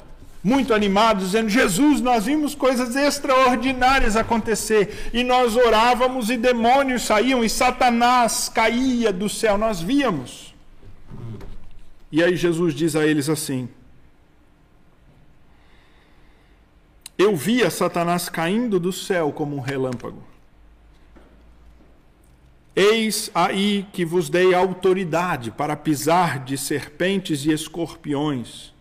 muito 0.43 0.73
animados, 0.73 1.25
dizendo: 1.25 1.49
Jesus, 1.49 2.01
nós 2.01 2.25
vimos 2.25 2.56
coisas 2.56 2.95
extraordinárias 2.95 4.15
acontecer 4.15 5.10
e 5.13 5.23
nós 5.23 5.56
orávamos 5.56 6.30
e 6.30 6.38
demônios 6.38 7.04
saíam 7.04 7.43
e 7.43 7.49
Satanás 7.49 8.49
caía 8.49 9.13
do 9.13 9.30
céu, 9.30 9.58
nós 9.58 9.82
víamos. 9.82 10.54
E 12.12 12.21
aí 12.21 12.36
Jesus 12.36 12.73
diz 12.73 12.95
a 12.95 13.06
eles 13.06 13.30
assim: 13.30 13.69
Eu 17.17 17.36
via 17.36 17.69
Satanás 17.69 18.27
caindo 18.27 18.80
do 18.80 18.91
céu 18.91 19.32
como 19.32 19.56
um 19.56 19.62
relâmpago. 19.62 20.32
Eis 22.75 23.30
aí 23.36 23.86
que 23.91 24.06
vos 24.06 24.30
dei 24.30 24.54
autoridade 24.54 25.51
para 25.51 25.75
pisar 25.75 26.43
de 26.43 26.58
serpentes 26.58 27.45
e 27.45 27.51
escorpiões, 27.51 28.73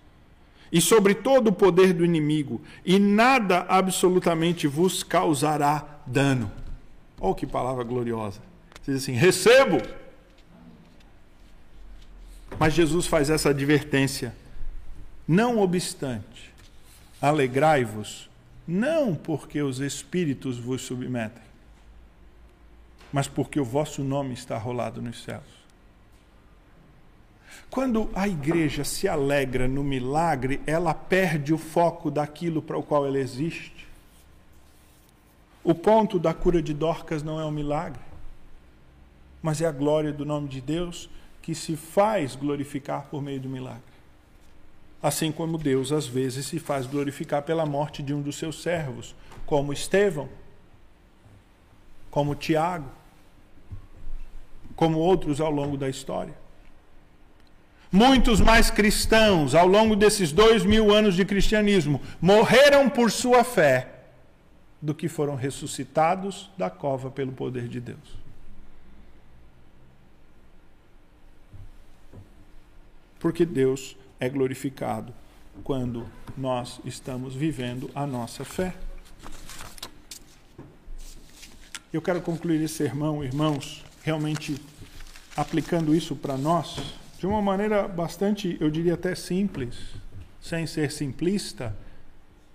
e 0.72 0.80
sobre 0.80 1.14
todo 1.14 1.48
o 1.48 1.52
poder 1.52 1.92
do 1.92 2.04
inimigo, 2.04 2.60
e 2.84 2.98
nada 2.98 3.66
absolutamente 3.68 4.66
vos 4.66 5.02
causará 5.02 6.02
dano. 6.06 6.50
Oh, 7.18 7.34
que 7.34 7.46
palavra 7.46 7.84
gloriosa! 7.84 8.40
Diz 8.86 8.96
assim: 8.96 9.12
recebo. 9.12 9.78
Mas 12.58 12.74
Jesus 12.74 13.06
faz 13.06 13.30
essa 13.30 13.50
advertência. 13.50 14.34
Não 15.26 15.58
obstante, 15.58 16.52
alegrai-vos 17.22 18.28
não 18.66 19.14
porque 19.14 19.62
os 19.62 19.80
espíritos 19.80 20.58
vos 20.58 20.82
submetem, 20.82 21.42
mas 23.12 23.26
porque 23.26 23.58
o 23.58 23.64
vosso 23.64 24.04
nome 24.04 24.34
está 24.34 24.56
rolado 24.56 25.02
nos 25.02 25.22
céus. 25.22 25.59
Quando 27.70 28.10
a 28.14 28.26
igreja 28.26 28.82
se 28.82 29.06
alegra 29.06 29.68
no 29.68 29.84
milagre, 29.84 30.60
ela 30.66 30.92
perde 30.92 31.54
o 31.54 31.58
foco 31.58 32.10
daquilo 32.10 32.60
para 32.60 32.76
o 32.76 32.82
qual 32.82 33.06
ela 33.06 33.18
existe. 33.18 33.86
O 35.62 35.72
ponto 35.72 36.18
da 36.18 36.34
cura 36.34 36.60
de 36.60 36.74
Dorcas 36.74 37.22
não 37.22 37.38
é 37.38 37.44
um 37.44 37.50
milagre, 37.50 38.00
mas 39.40 39.60
é 39.60 39.66
a 39.66 39.72
glória 39.72 40.12
do 40.12 40.24
nome 40.24 40.48
de 40.48 40.60
Deus 40.60 41.08
que 41.40 41.54
se 41.54 41.76
faz 41.76 42.34
glorificar 42.34 43.06
por 43.06 43.22
meio 43.22 43.40
do 43.40 43.48
milagre. 43.48 43.82
Assim 45.00 45.30
como 45.30 45.56
Deus 45.56 45.92
às 45.92 46.06
vezes 46.06 46.46
se 46.46 46.58
faz 46.58 46.86
glorificar 46.86 47.42
pela 47.42 47.64
morte 47.64 48.02
de 48.02 48.12
um 48.12 48.20
dos 48.20 48.36
seus 48.36 48.62
servos, 48.62 49.14
como 49.46 49.72
Estevão, 49.72 50.28
como 52.10 52.34
Tiago, 52.34 52.90
como 54.74 54.98
outros 54.98 55.40
ao 55.40 55.50
longo 55.50 55.76
da 55.76 55.88
história. 55.88 56.39
Muitos 57.92 58.40
mais 58.40 58.70
cristãos, 58.70 59.52
ao 59.54 59.66
longo 59.66 59.96
desses 59.96 60.30
dois 60.30 60.64
mil 60.64 60.94
anos 60.94 61.16
de 61.16 61.24
cristianismo, 61.24 62.00
morreram 62.20 62.88
por 62.88 63.10
sua 63.10 63.42
fé 63.42 63.88
do 64.80 64.94
que 64.94 65.08
foram 65.08 65.34
ressuscitados 65.34 66.48
da 66.56 66.70
cova 66.70 67.10
pelo 67.10 67.32
poder 67.32 67.66
de 67.66 67.80
Deus. 67.80 68.20
Porque 73.18 73.44
Deus 73.44 73.96
é 74.20 74.28
glorificado 74.28 75.12
quando 75.64 76.06
nós 76.38 76.80
estamos 76.84 77.34
vivendo 77.34 77.90
a 77.92 78.06
nossa 78.06 78.44
fé. 78.44 78.72
Eu 81.92 82.00
quero 82.00 82.22
concluir 82.22 82.62
esse 82.62 82.74
sermão, 82.74 83.24
irmãos, 83.24 83.84
realmente 84.02 84.56
aplicando 85.36 85.92
isso 85.94 86.14
para 86.14 86.36
nós 86.38 87.00
de 87.20 87.26
uma 87.26 87.42
maneira 87.42 87.86
bastante, 87.86 88.56
eu 88.58 88.70
diria 88.70 88.94
até 88.94 89.14
simples, 89.14 89.76
sem 90.40 90.66
ser 90.66 90.90
simplista, 90.90 91.76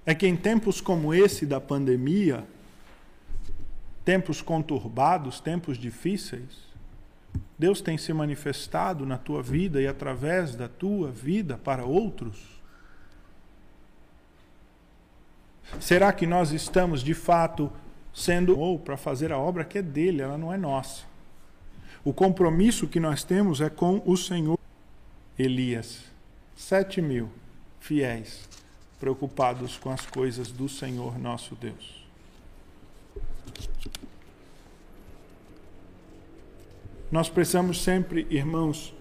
é 0.04 0.16
que 0.16 0.26
em 0.26 0.36
tempos 0.36 0.82
como 0.82 1.14
esse 1.14 1.46
da 1.46 1.62
pandemia, 1.62 2.44
tempos 4.04 4.42
conturbados, 4.42 5.40
tempos 5.40 5.78
difíceis, 5.78 6.66
Deus 7.60 7.80
tem 7.80 7.96
se 7.96 8.12
manifestado 8.12 9.06
na 9.06 9.20
tua 9.20 9.44
vida 9.44 9.80
e 9.80 9.86
através 9.86 10.56
da 10.56 10.68
tua 10.68 11.12
vida 11.12 11.60
para 11.60 11.86
outros? 11.86 12.60
Será 15.80 16.12
que 16.12 16.26
nós 16.26 16.52
estamos 16.52 17.04
de 17.04 17.14
fato 17.14 17.72
sendo 18.12 18.58
ou 18.58 18.80
para 18.80 18.98
fazer 18.98 19.32
a 19.32 19.38
obra 19.38 19.64
que 19.64 19.78
é 19.78 19.84
dele, 19.84 20.24
ela 20.24 20.40
não 20.40 20.52
é 20.52 20.58
nossa? 20.58 21.14
O 22.06 22.14
compromisso 22.14 22.88
que 22.88 23.00
nós 23.00 23.24
temos 23.24 23.62
é 23.62 23.70
com 23.70 24.00
o 24.06 24.16
Senhor. 24.16 24.60
Elias, 25.40 26.04
sete 26.56 27.02
mil 27.02 27.32
fiéis, 27.80 28.48
preocupados 29.00 29.76
com 29.76 29.90
as 29.90 30.06
coisas 30.06 30.52
do 30.52 30.70
Senhor 30.70 31.18
nosso 31.18 31.56
Deus. 31.56 32.06
Nós 37.12 37.28
precisamos 37.28 37.82
sempre, 37.82 38.28
irmãos, 38.30 38.94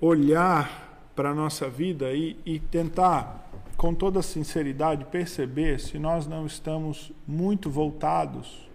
olhar 0.00 1.10
para 1.16 1.30
a 1.30 1.34
nossa 1.34 1.70
vida 1.70 2.12
e, 2.12 2.36
e 2.44 2.58
tentar, 2.58 3.50
com 3.78 3.94
toda 3.94 4.20
sinceridade, 4.20 5.06
perceber 5.06 5.80
se 5.80 5.98
nós 5.98 6.26
não 6.26 6.44
estamos 6.44 7.10
muito 7.26 7.70
voltados 7.70 8.68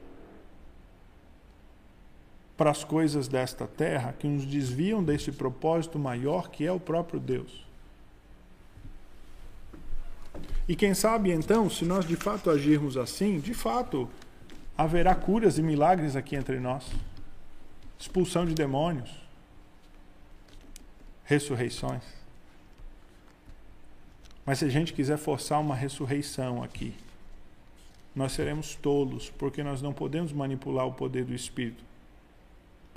para 2.59 2.71
as 2.71 2.83
coisas 2.83 3.29
desta 3.29 3.65
terra 3.65 4.11
que 4.11 4.27
nos 4.27 4.45
desviam 4.45 5.01
desse 5.01 5.31
propósito 5.31 5.97
maior 5.97 6.49
que 6.49 6.65
é 6.65 6.71
o 6.73 6.77
próprio 6.77 7.17
Deus. 7.17 7.65
E 10.67 10.75
quem 10.75 10.93
sabe 10.93 11.31
então, 11.31 11.69
se 11.69 11.85
nós 11.85 12.05
de 12.05 12.17
fato 12.17 12.49
agirmos 12.49 12.97
assim, 12.97 13.39
de 13.39 13.53
fato 13.53 14.09
haverá 14.77 15.15
curas 15.15 15.57
e 15.57 15.63
milagres 15.63 16.17
aqui 16.17 16.35
entre 16.35 16.59
nós 16.59 16.85
expulsão 17.97 18.45
de 18.45 18.53
demônios, 18.53 19.09
ressurreições. 21.23 22.03
Mas 24.45 24.59
se 24.59 24.65
a 24.65 24.69
gente 24.69 24.91
quiser 24.91 25.17
forçar 25.17 25.61
uma 25.61 25.75
ressurreição 25.75 26.61
aqui, 26.61 26.93
nós 28.13 28.33
seremos 28.33 28.75
tolos, 28.75 29.29
porque 29.29 29.63
nós 29.63 29.81
não 29.81 29.93
podemos 29.93 30.33
manipular 30.33 30.85
o 30.85 30.93
poder 30.93 31.23
do 31.23 31.33
Espírito. 31.33 31.88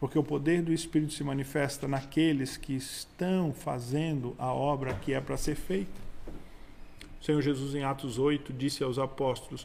Porque 0.03 0.19
o 0.19 0.25
poder 0.25 0.63
do 0.63 0.73
Espírito 0.73 1.13
se 1.13 1.23
manifesta 1.23 1.87
naqueles 1.87 2.57
que 2.57 2.75
estão 2.75 3.53
fazendo 3.53 4.35
a 4.37 4.53
obra 4.53 4.95
que 4.95 5.13
é 5.13 5.21
para 5.21 5.37
ser 5.37 5.55
feita. 5.55 5.93
O 7.21 7.25
Senhor 7.25 7.41
Jesus, 7.41 7.73
em 7.77 7.85
Atos 7.85 8.19
8, 8.19 8.53
disse 8.53 8.83
aos 8.83 8.99
apóstolos: 8.99 9.65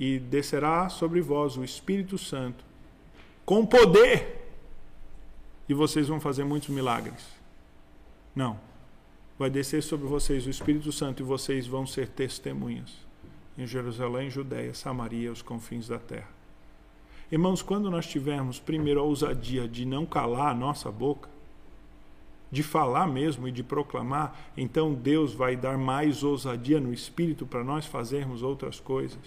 E 0.00 0.18
descerá 0.18 0.88
sobre 0.88 1.20
vós 1.20 1.58
o 1.58 1.62
Espírito 1.62 2.16
Santo, 2.16 2.64
com 3.44 3.66
poder 3.66 4.48
e 5.68 5.74
vocês 5.74 6.08
vão 6.08 6.20
fazer 6.20 6.44
muitos 6.44 6.70
milagres. 6.70 7.26
Não. 8.34 8.58
Vai 9.38 9.50
descer 9.50 9.82
sobre 9.82 10.06
vocês 10.06 10.46
o 10.46 10.50
Espírito 10.50 10.90
Santo 10.90 11.22
e 11.22 11.26
vocês 11.26 11.66
vão 11.66 11.86
ser 11.86 12.08
testemunhas 12.08 12.94
em 13.58 13.66
Jerusalém, 13.66 14.30
Judéia, 14.30 14.72
Samaria, 14.72 15.30
os 15.30 15.42
confins 15.42 15.86
da 15.86 15.98
terra. 15.98 16.35
Irmãos, 17.30 17.60
quando 17.60 17.90
nós 17.90 18.06
tivermos 18.06 18.60
primeiro 18.60 19.00
a 19.00 19.02
ousadia 19.02 19.66
de 19.66 19.84
não 19.84 20.06
calar 20.06 20.52
a 20.52 20.54
nossa 20.54 20.92
boca, 20.92 21.28
de 22.50 22.62
falar 22.62 23.08
mesmo 23.08 23.48
e 23.48 23.52
de 23.52 23.62
proclamar, 23.62 24.52
então 24.56 24.94
Deus 24.94 25.34
vai 25.34 25.56
dar 25.56 25.76
mais 25.76 26.22
ousadia 26.22 26.80
no 26.80 26.92
espírito 26.92 27.44
para 27.44 27.64
nós 27.64 27.84
fazermos 27.84 28.42
outras 28.42 28.78
coisas. 28.78 29.18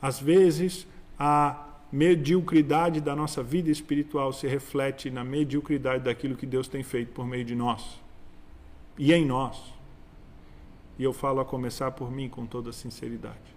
Às 0.00 0.18
vezes, 0.18 0.86
a 1.18 1.66
mediocridade 1.92 3.00
da 3.00 3.14
nossa 3.14 3.42
vida 3.42 3.70
espiritual 3.70 4.32
se 4.32 4.46
reflete 4.46 5.10
na 5.10 5.22
mediocridade 5.22 6.04
daquilo 6.04 6.36
que 6.36 6.46
Deus 6.46 6.66
tem 6.66 6.82
feito 6.82 7.12
por 7.12 7.26
meio 7.26 7.44
de 7.44 7.54
nós 7.54 8.00
e 8.98 9.12
em 9.12 9.24
nós. 9.24 9.60
E 10.98 11.04
eu 11.04 11.12
falo 11.12 11.40
a 11.40 11.44
começar 11.44 11.90
por 11.90 12.10
mim 12.10 12.28
com 12.28 12.46
toda 12.46 12.72
sinceridade. 12.72 13.55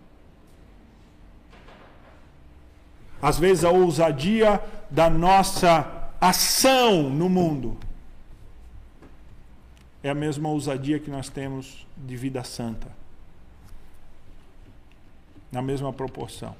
Às 3.21 3.37
vezes 3.37 3.63
a 3.63 3.69
ousadia 3.69 4.61
da 4.89 5.09
nossa 5.09 6.11
ação 6.19 7.09
no 7.09 7.29
mundo 7.29 7.77
é 10.01 10.09
a 10.09 10.15
mesma 10.15 10.49
ousadia 10.49 10.99
que 10.99 11.09
nós 11.09 11.29
temos 11.29 11.85
de 11.97 12.15
vida 12.15 12.43
santa. 12.43 12.87
Na 15.51 15.61
mesma 15.61 15.91
proporção. 15.91 16.55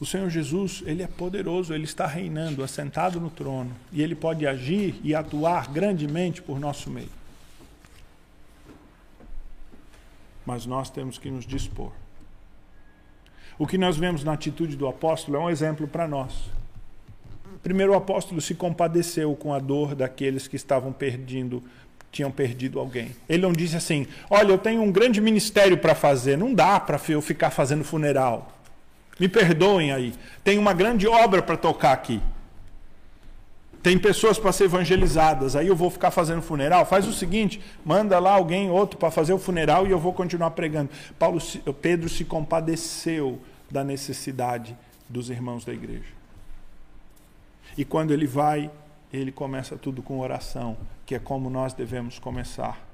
O 0.00 0.06
Senhor 0.06 0.30
Jesus, 0.30 0.82
ele 0.86 1.02
é 1.02 1.08
poderoso, 1.08 1.74
ele 1.74 1.84
está 1.84 2.06
reinando, 2.06 2.62
assentado 2.62 3.18
no 3.18 3.30
trono, 3.30 3.74
e 3.90 4.00
ele 4.00 4.14
pode 4.14 4.46
agir 4.46 5.00
e 5.02 5.12
atuar 5.14 5.68
grandemente 5.68 6.40
por 6.40 6.60
nosso 6.60 6.88
meio. 6.88 7.17
Mas 10.48 10.64
nós 10.64 10.88
temos 10.88 11.18
que 11.18 11.30
nos 11.30 11.44
dispor. 11.44 11.92
O 13.58 13.66
que 13.66 13.76
nós 13.76 13.98
vemos 13.98 14.24
na 14.24 14.32
atitude 14.32 14.76
do 14.76 14.88
apóstolo 14.88 15.36
é 15.36 15.40
um 15.40 15.50
exemplo 15.50 15.86
para 15.86 16.08
nós. 16.08 16.32
Primeiro, 17.62 17.92
o 17.92 17.94
apóstolo 17.94 18.40
se 18.40 18.54
compadeceu 18.54 19.36
com 19.36 19.52
a 19.52 19.58
dor 19.58 19.94
daqueles 19.94 20.48
que 20.48 20.56
estavam 20.56 20.90
perdendo, 20.90 21.62
tinham 22.10 22.30
perdido 22.30 22.80
alguém. 22.80 23.14
Ele 23.28 23.42
não 23.42 23.52
disse 23.52 23.76
assim: 23.76 24.06
Olha, 24.30 24.52
eu 24.52 24.56
tenho 24.56 24.80
um 24.80 24.90
grande 24.90 25.20
ministério 25.20 25.76
para 25.76 25.94
fazer, 25.94 26.38
não 26.38 26.54
dá 26.54 26.80
para 26.80 26.98
eu 27.10 27.20
ficar 27.20 27.50
fazendo 27.50 27.84
funeral. 27.84 28.50
Me 29.20 29.28
perdoem 29.28 29.92
aí, 29.92 30.14
tem 30.42 30.56
uma 30.56 30.72
grande 30.72 31.06
obra 31.06 31.42
para 31.42 31.58
tocar 31.58 31.92
aqui. 31.92 32.22
Tem 33.82 33.98
pessoas 33.98 34.38
para 34.38 34.52
ser 34.52 34.64
evangelizadas, 34.64 35.54
aí 35.54 35.68
eu 35.68 35.76
vou 35.76 35.88
ficar 35.88 36.10
fazendo 36.10 36.42
funeral. 36.42 36.84
Faz 36.84 37.06
o 37.06 37.12
seguinte, 37.12 37.60
manda 37.84 38.18
lá 38.18 38.32
alguém 38.32 38.70
outro 38.70 38.98
para 38.98 39.10
fazer 39.10 39.32
o 39.32 39.38
funeral 39.38 39.86
e 39.86 39.90
eu 39.90 39.98
vou 39.98 40.12
continuar 40.12 40.50
pregando. 40.50 40.90
Paulo, 41.18 41.38
Pedro 41.80 42.08
se 42.08 42.24
compadeceu 42.24 43.40
da 43.70 43.84
necessidade 43.84 44.76
dos 45.08 45.30
irmãos 45.30 45.64
da 45.64 45.72
igreja. 45.72 46.12
E 47.76 47.84
quando 47.84 48.12
ele 48.12 48.26
vai, 48.26 48.70
ele 49.12 49.30
começa 49.30 49.76
tudo 49.76 50.02
com 50.02 50.18
oração, 50.18 50.76
que 51.06 51.14
é 51.14 51.18
como 51.18 51.48
nós 51.48 51.72
devemos 51.72 52.18
começar. 52.18 52.84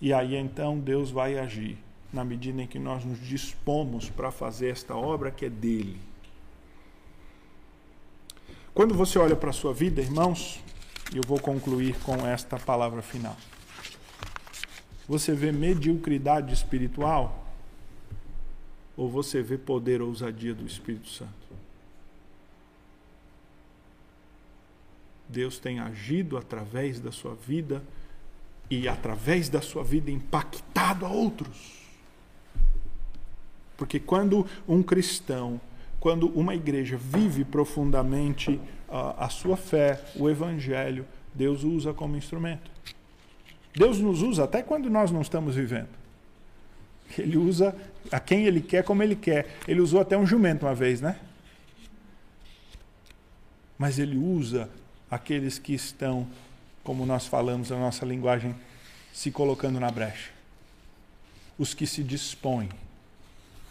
E 0.00 0.12
aí 0.12 0.34
então 0.34 0.80
Deus 0.80 1.12
vai 1.12 1.38
agir, 1.38 1.78
na 2.12 2.24
medida 2.24 2.60
em 2.60 2.66
que 2.66 2.78
nós 2.78 3.04
nos 3.04 3.20
dispomos 3.20 4.10
para 4.10 4.32
fazer 4.32 4.70
esta 4.70 4.96
obra 4.96 5.30
que 5.30 5.44
é 5.44 5.48
dele. 5.48 6.00
Quando 8.74 8.94
você 8.94 9.18
olha 9.18 9.36
para 9.36 9.50
a 9.50 9.52
sua 9.52 9.74
vida, 9.74 10.00
irmãos, 10.00 10.58
e 11.12 11.18
eu 11.18 11.22
vou 11.26 11.38
concluir 11.38 11.94
com 12.00 12.26
esta 12.26 12.58
palavra 12.58 13.02
final. 13.02 13.36
Você 15.06 15.34
vê 15.34 15.52
mediocridade 15.52 16.54
espiritual 16.54 17.46
ou 18.96 19.10
você 19.10 19.42
vê 19.42 19.58
poder 19.58 20.00
ou 20.00 20.08
ousadia 20.08 20.54
do 20.54 20.64
Espírito 20.64 21.08
Santo? 21.08 21.32
Deus 25.28 25.58
tem 25.58 25.78
agido 25.78 26.38
através 26.38 26.98
da 26.98 27.12
sua 27.12 27.34
vida 27.34 27.82
e 28.70 28.88
através 28.88 29.50
da 29.50 29.60
sua 29.60 29.84
vida 29.84 30.10
impactado 30.10 31.04
a 31.04 31.10
outros. 31.10 31.82
Porque 33.76 34.00
quando 34.00 34.46
um 34.66 34.82
cristão 34.82 35.60
quando 36.02 36.26
uma 36.36 36.52
igreja 36.52 36.96
vive 36.96 37.44
profundamente 37.44 38.60
a, 38.88 39.26
a 39.26 39.28
sua 39.28 39.56
fé, 39.56 40.00
o 40.16 40.28
evangelho, 40.28 41.06
Deus 41.32 41.62
usa 41.62 41.94
como 41.94 42.16
instrumento. 42.16 42.68
Deus 43.72 44.00
nos 44.00 44.20
usa 44.20 44.42
até 44.42 44.64
quando 44.64 44.90
nós 44.90 45.12
não 45.12 45.22
estamos 45.22 45.54
vivendo. 45.54 45.90
Ele 47.16 47.38
usa 47.38 47.72
a 48.10 48.18
quem 48.18 48.46
ele 48.46 48.60
quer, 48.60 48.82
como 48.82 49.00
ele 49.00 49.14
quer. 49.14 49.54
Ele 49.68 49.80
usou 49.80 50.00
até 50.00 50.18
um 50.18 50.26
jumento 50.26 50.66
uma 50.66 50.74
vez, 50.74 51.00
né? 51.00 51.20
Mas 53.78 54.00
ele 54.00 54.18
usa 54.18 54.68
aqueles 55.08 55.56
que 55.56 55.72
estão, 55.72 56.26
como 56.82 57.06
nós 57.06 57.28
falamos 57.28 57.70
na 57.70 57.78
nossa 57.78 58.04
linguagem, 58.04 58.56
se 59.12 59.30
colocando 59.30 59.78
na 59.78 59.88
brecha. 59.88 60.30
Os 61.56 61.74
que 61.74 61.86
se 61.86 62.02
dispõem 62.02 62.70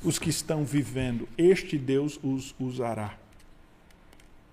os 0.03 0.17
que 0.17 0.29
estão 0.29 0.65
vivendo, 0.65 1.27
este 1.37 1.77
Deus 1.77 2.19
os 2.23 2.55
usará. 2.59 3.15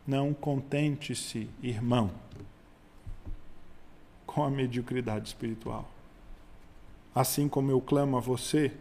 Não 0.06 0.32
contente-se, 0.34 1.48
irmão, 1.62 2.10
com 4.26 4.44
a 4.44 4.50
mediocridade 4.50 5.28
espiritual. 5.28 5.90
Assim 7.14 7.48
como 7.48 7.70
eu 7.70 7.80
clamo 7.80 8.16
a 8.16 8.20
você, 8.20 8.72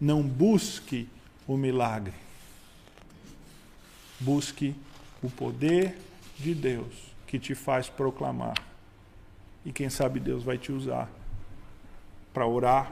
não 0.00 0.22
busque 0.22 1.08
o 1.46 1.56
milagre. 1.56 2.14
Busque 4.18 4.74
o 5.22 5.30
poder 5.30 5.98
de 6.38 6.54
Deus 6.54 7.12
que 7.26 7.38
te 7.38 7.54
faz 7.54 7.88
proclamar. 7.88 8.54
E 9.64 9.72
quem 9.72 9.88
sabe 9.88 10.18
Deus 10.18 10.42
vai 10.42 10.58
te 10.58 10.72
usar 10.72 11.08
para 12.32 12.46
orar 12.46 12.90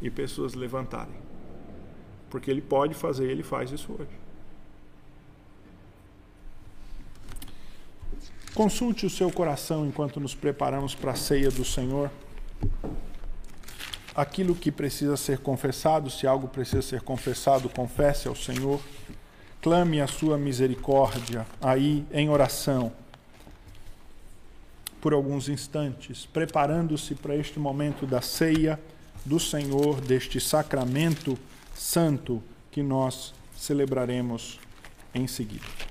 e 0.00 0.10
pessoas 0.10 0.54
levantarem. 0.54 1.23
Porque 2.34 2.50
ele 2.50 2.60
pode 2.60 2.94
fazer, 2.94 3.30
ele 3.30 3.44
faz 3.44 3.70
isso 3.70 3.92
hoje. 3.92 4.10
Consulte 8.52 9.06
o 9.06 9.10
seu 9.10 9.30
coração 9.30 9.86
enquanto 9.86 10.18
nos 10.18 10.34
preparamos 10.34 10.96
para 10.96 11.12
a 11.12 11.14
ceia 11.14 11.48
do 11.48 11.64
Senhor. 11.64 12.10
Aquilo 14.16 14.52
que 14.56 14.72
precisa 14.72 15.16
ser 15.16 15.38
confessado, 15.38 16.10
se 16.10 16.26
algo 16.26 16.48
precisa 16.48 16.82
ser 16.82 17.02
confessado, 17.02 17.68
confesse 17.68 18.26
ao 18.26 18.34
Senhor. 18.34 18.80
Clame 19.62 20.00
a 20.00 20.08
sua 20.08 20.36
misericórdia 20.36 21.46
aí 21.62 22.04
em 22.10 22.28
oração 22.28 22.90
por 25.00 25.12
alguns 25.12 25.48
instantes, 25.48 26.26
preparando-se 26.26 27.14
para 27.14 27.36
este 27.36 27.60
momento 27.60 28.04
da 28.04 28.20
ceia 28.20 28.80
do 29.24 29.38
Senhor, 29.38 30.00
deste 30.00 30.40
sacramento 30.40 31.38
santo 31.74 32.42
que 32.70 32.82
nós 32.82 33.34
celebraremos 33.56 34.58
em 35.14 35.26
seguida. 35.26 35.83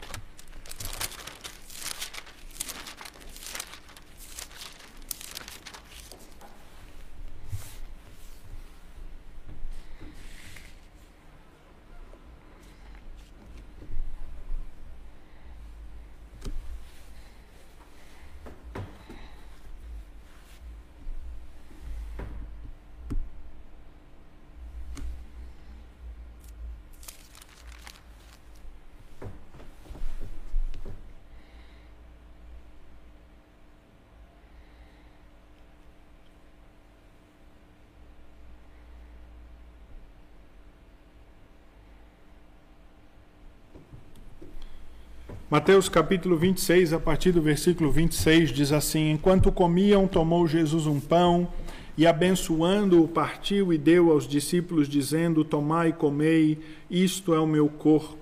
Mateus 45.53 45.87
capítulo 45.87 46.35
26, 46.35 46.93
a 46.93 46.99
partir 46.99 47.31
do 47.31 47.39
versículo 47.39 47.91
26, 47.91 48.49
diz 48.49 48.71
assim: 48.71 49.11
Enquanto 49.11 49.51
comiam, 49.51 50.07
tomou 50.07 50.47
Jesus 50.47 50.87
um 50.87 50.99
pão 50.99 51.47
e, 51.95 52.07
abençoando-o, 52.07 53.07
partiu 53.07 53.71
e 53.71 53.77
deu 53.77 54.11
aos 54.11 54.27
discípulos, 54.27 54.89
dizendo: 54.89 55.45
Tomai 55.45 55.89
e 55.89 55.93
comei, 55.93 56.57
isto 56.89 57.35
é 57.35 57.39
o 57.39 57.45
meu 57.45 57.69
corpo. 57.69 58.17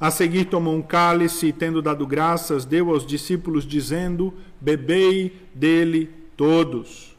A 0.00 0.10
seguir, 0.10 0.46
tomou 0.46 0.74
um 0.74 0.80
cálice 0.80 1.48
e, 1.48 1.52
tendo 1.52 1.82
dado 1.82 2.06
graças, 2.06 2.64
deu 2.64 2.88
aos 2.88 3.04
discípulos, 3.04 3.66
dizendo: 3.66 4.32
Bebei 4.58 5.46
dele 5.54 6.08
todos. 6.38 7.14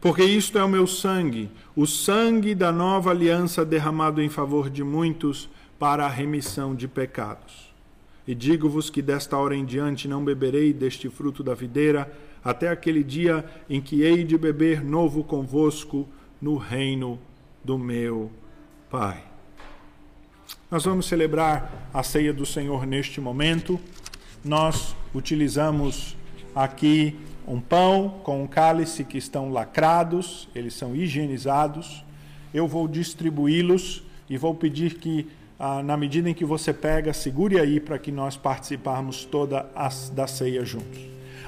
Porque 0.00 0.24
isto 0.24 0.58
é 0.58 0.64
o 0.64 0.68
meu 0.68 0.84
sangue, 0.84 1.48
o 1.76 1.86
sangue 1.86 2.56
da 2.56 2.72
nova 2.72 3.10
aliança 3.10 3.64
derramado 3.64 4.20
em 4.20 4.28
favor 4.28 4.68
de 4.68 4.82
muitos 4.82 5.48
para 5.78 6.06
a 6.06 6.10
remissão 6.10 6.74
de 6.74 6.88
pecados. 6.88 7.75
E 8.26 8.34
digo-vos 8.34 8.90
que 8.90 9.00
desta 9.00 9.36
hora 9.36 9.54
em 9.54 9.64
diante 9.64 10.08
não 10.08 10.24
beberei 10.24 10.72
deste 10.72 11.08
fruto 11.08 11.42
da 11.44 11.54
videira, 11.54 12.12
até 12.42 12.68
aquele 12.68 13.04
dia 13.04 13.44
em 13.68 13.80
que 13.80 14.02
hei 14.02 14.24
de 14.24 14.36
beber 14.36 14.84
novo 14.84 15.22
convosco 15.22 16.08
no 16.40 16.56
reino 16.56 17.18
do 17.64 17.78
meu 17.78 18.30
Pai. 18.90 19.22
Nós 20.70 20.84
vamos 20.84 21.06
celebrar 21.06 21.90
a 21.92 22.02
ceia 22.02 22.32
do 22.32 22.44
Senhor 22.44 22.86
neste 22.86 23.20
momento. 23.20 23.80
Nós 24.44 24.96
utilizamos 25.14 26.16
aqui 26.54 27.16
um 27.46 27.60
pão 27.60 28.20
com 28.24 28.42
um 28.42 28.46
cálice 28.46 29.04
que 29.04 29.18
estão 29.18 29.50
lacrados, 29.50 30.48
eles 30.54 30.74
são 30.74 30.96
higienizados. 30.96 32.04
Eu 32.52 32.66
vou 32.66 32.88
distribuí-los 32.88 34.02
e 34.28 34.36
vou 34.36 34.54
pedir 34.54 34.94
que 34.94 35.28
ah, 35.58 35.82
na 35.82 35.96
medida 35.96 36.28
em 36.28 36.34
que 36.34 36.44
você 36.44 36.72
pega, 36.72 37.12
segure 37.12 37.58
aí 37.58 37.80
para 37.80 37.98
que 37.98 38.12
nós 38.12 38.36
participarmos 38.36 39.24
toda 39.24 39.68
a, 39.74 39.88
da 40.12 40.26
ceia 40.26 40.64
juntos. 40.64 41.00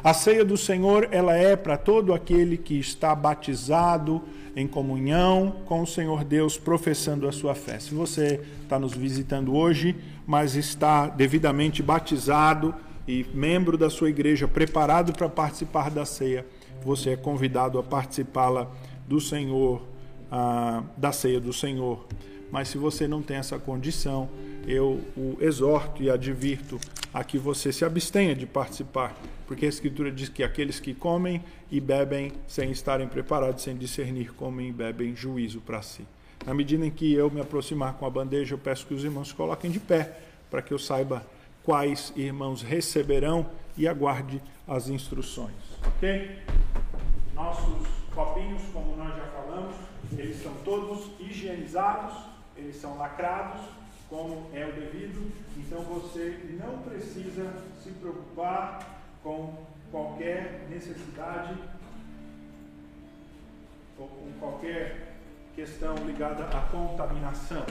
A 0.03 0.15
ceia 0.15 0.45
do 0.45 0.57
Senhor, 0.57 1.09
ela 1.11 1.35
é 1.35 1.57
para 1.57 1.77
todo 1.77 2.15
aquele 2.15 2.57
que 2.57 2.79
está 2.79 3.15
batizado 3.15 4.23
em 4.55 4.67
comunhão 4.67 5.57
com 5.67 5.83
o 5.83 5.87
Senhor 5.87 6.25
Deus, 6.25 6.57
professando 6.57 7.29
a 7.29 7.33
sua 7.33 7.55
fé. 7.55 7.79
Se 7.79 7.95
você 7.95 8.41
está 8.63 8.79
nos 8.79 8.93
visitando 8.93 9.55
hoje, 9.55 9.97
mas 10.27 10.55
está 10.57 11.09
devidamente 11.09 11.83
batizado 11.83 12.75
e 13.07 13.27
membro 13.35 13.77
da 13.77 13.91
sua 13.91 14.09
igreja, 14.09 14.47
preparado 14.47 15.13
para 15.13 15.29
participar 15.29 15.91
da 15.91 16.05
ceia, 16.05 16.47
você 16.83 17.11
é 17.11 17.17
convidado 17.17 17.79
a 17.79 17.83
participá-la 17.83 18.71
do 19.07 19.21
Senhor, 19.21 19.83
ah, 20.31 20.83
da 20.97 21.13
ceia 21.13 21.41
do 21.41 21.53
Senhor. 21.53 22.07
Mas 22.51 22.69
se 22.69 22.79
você 22.79 23.07
não 23.07 23.23
tem 23.23 23.37
essa 23.37 23.59
condição, 23.59 24.29
eu 24.67 25.01
o 25.17 25.37
exorto 25.41 26.03
e 26.03 26.11
advirto 26.11 26.79
a 27.13 27.25
que 27.25 27.39
você 27.39 27.73
se 27.73 27.85
abstenha 27.85 28.35
de 28.35 28.47
participar, 28.47 29.15
porque 29.47 29.67
a 29.67 29.69
Escritura 29.69 30.11
diz 30.11 30.29
que 30.29 30.43
aqueles 30.43 30.79
que 30.79 30.95
comem 30.95 31.43
e 31.71 31.81
bebem 31.81 32.33
sem 32.47 32.71
estarem 32.71 33.09
preparados, 33.09 33.63
sem 33.63 33.77
discernir, 33.77 34.33
comem 34.35 34.69
e 34.69 34.73
bebem 34.73 35.15
juízo 35.17 35.61
para 35.61 35.83
si. 35.83 36.05
Na 36.47 36.55
medida 36.55 36.87
em 36.87 36.91
que 36.91 37.13
eu 37.13 37.31
me 37.31 37.41
aproximar 37.41 37.95
com 37.95 38.07
a 38.07 38.11
bandeja, 38.11 38.55
eu 38.55 38.59
peço 38.59 38.87
que 38.87 38.95
os 38.95 39.05
irmãos 39.05 39.29
se 39.29 39.35
coloquem 39.35 39.71
de 39.71 39.81
pé, 39.81 40.19
para 40.51 40.63
que 40.63 40.73
eu 40.73 40.79
saiba 40.79 41.27
quais 41.63 42.13
irmãos 42.17 42.63
receberão 42.63 43.47
e 43.77 43.87
aguarde 43.87 44.41
as 44.67 44.89
instruções. 44.89 45.55
Ok? 45.87 46.39
Nossos 47.35 47.87
copinhos, 48.15 48.63
como 48.73 48.97
nós 48.97 49.17
já 49.17 49.27
falamos, 49.27 49.75
eles 50.17 50.37
estão 50.37 50.53
todos 50.65 51.11
higienizados, 51.21 52.15
eles 52.59 52.77
são 52.77 52.97
lacrados, 52.97 53.61
como 54.09 54.51
é 54.55 54.67
o 54.67 54.73
devido, 54.73 55.31
então 55.57 55.83
você 55.83 56.39
não 56.61 56.79
precisa 56.79 57.53
se 57.83 57.91
preocupar 57.91 58.81
com 59.23 59.55
qualquer 59.91 60.67
necessidade 60.71 61.55
ou 63.99 64.09
com 64.09 64.33
qualquer 64.39 65.17
questão 65.55 65.95
ligada 66.07 66.45
à 66.45 66.61
contaminação. 66.71 67.65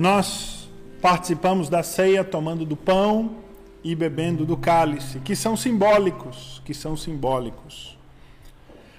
Nós 0.00 0.66
participamos 1.02 1.68
da 1.68 1.82
ceia 1.82 2.24
tomando 2.24 2.64
do 2.64 2.74
pão 2.74 3.36
e 3.84 3.94
bebendo 3.94 4.46
do 4.46 4.56
cálice, 4.56 5.20
que 5.20 5.36
são 5.36 5.58
simbólicos, 5.58 6.62
que 6.64 6.72
são 6.72 6.96
simbólicos. 6.96 7.98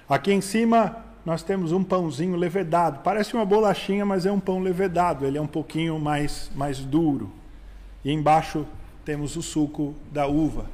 Aqui 0.08 0.32
em 0.32 0.40
cima 0.40 1.04
nós 1.26 1.42
temos 1.42 1.72
um 1.72 1.82
pãozinho 1.82 2.36
levedado, 2.36 3.00
parece 3.02 3.34
uma 3.34 3.44
bolachinha, 3.44 4.06
mas 4.06 4.26
é 4.26 4.30
um 4.30 4.38
pão 4.38 4.60
levedado, 4.60 5.26
ele 5.26 5.36
é 5.36 5.42
um 5.42 5.46
pouquinho 5.46 5.98
mais 5.98 6.48
mais 6.54 6.78
duro. 6.78 7.32
E 8.04 8.12
embaixo 8.12 8.64
temos 9.04 9.34
o 9.34 9.42
suco 9.42 9.96
da 10.12 10.28
uva. 10.28 10.66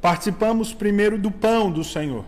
Participamos 0.00 0.72
primeiro 0.72 1.18
do 1.18 1.32
pão 1.32 1.72
do 1.72 1.82
Senhor. 1.82 2.24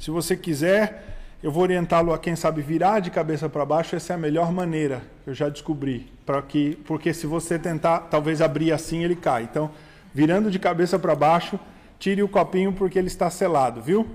Se 0.00 0.10
você 0.10 0.36
quiser, 0.36 1.21
eu 1.42 1.50
vou 1.50 1.64
orientá-lo 1.64 2.12
a 2.12 2.18
quem 2.18 2.36
sabe 2.36 2.62
virar 2.62 3.00
de 3.00 3.10
cabeça 3.10 3.48
para 3.48 3.64
baixo, 3.64 3.96
essa 3.96 4.12
é 4.12 4.16
a 4.16 4.18
melhor 4.18 4.52
maneira, 4.52 5.02
eu 5.26 5.34
já 5.34 5.48
descobri, 5.48 6.12
para 6.24 6.40
que 6.40 6.76
porque 6.84 7.12
se 7.12 7.26
você 7.26 7.58
tentar 7.58 8.00
talvez 8.10 8.40
abrir 8.40 8.70
assim, 8.72 9.02
ele 9.02 9.16
cai. 9.16 9.42
Então, 9.42 9.70
virando 10.14 10.50
de 10.50 10.58
cabeça 10.58 10.98
para 10.98 11.16
baixo, 11.16 11.58
tire 11.98 12.22
o 12.22 12.28
copinho 12.28 12.72
porque 12.72 12.98
ele 12.98 13.08
está 13.08 13.28
selado, 13.28 13.82
viu? 13.82 14.06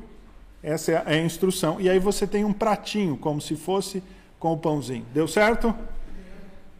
Essa 0.63 0.91
é 0.91 1.03
a 1.05 1.17
instrução. 1.17 1.79
E 1.79 1.89
aí 1.89 1.99
você 1.99 2.25
tem 2.25 2.45
um 2.45 2.53
pratinho, 2.53 3.17
como 3.17 3.41
se 3.41 3.55
fosse 3.55 4.01
com 4.39 4.53
o 4.53 4.57
pãozinho. 4.57 5.05
Deu 5.13 5.27
certo? 5.27 5.75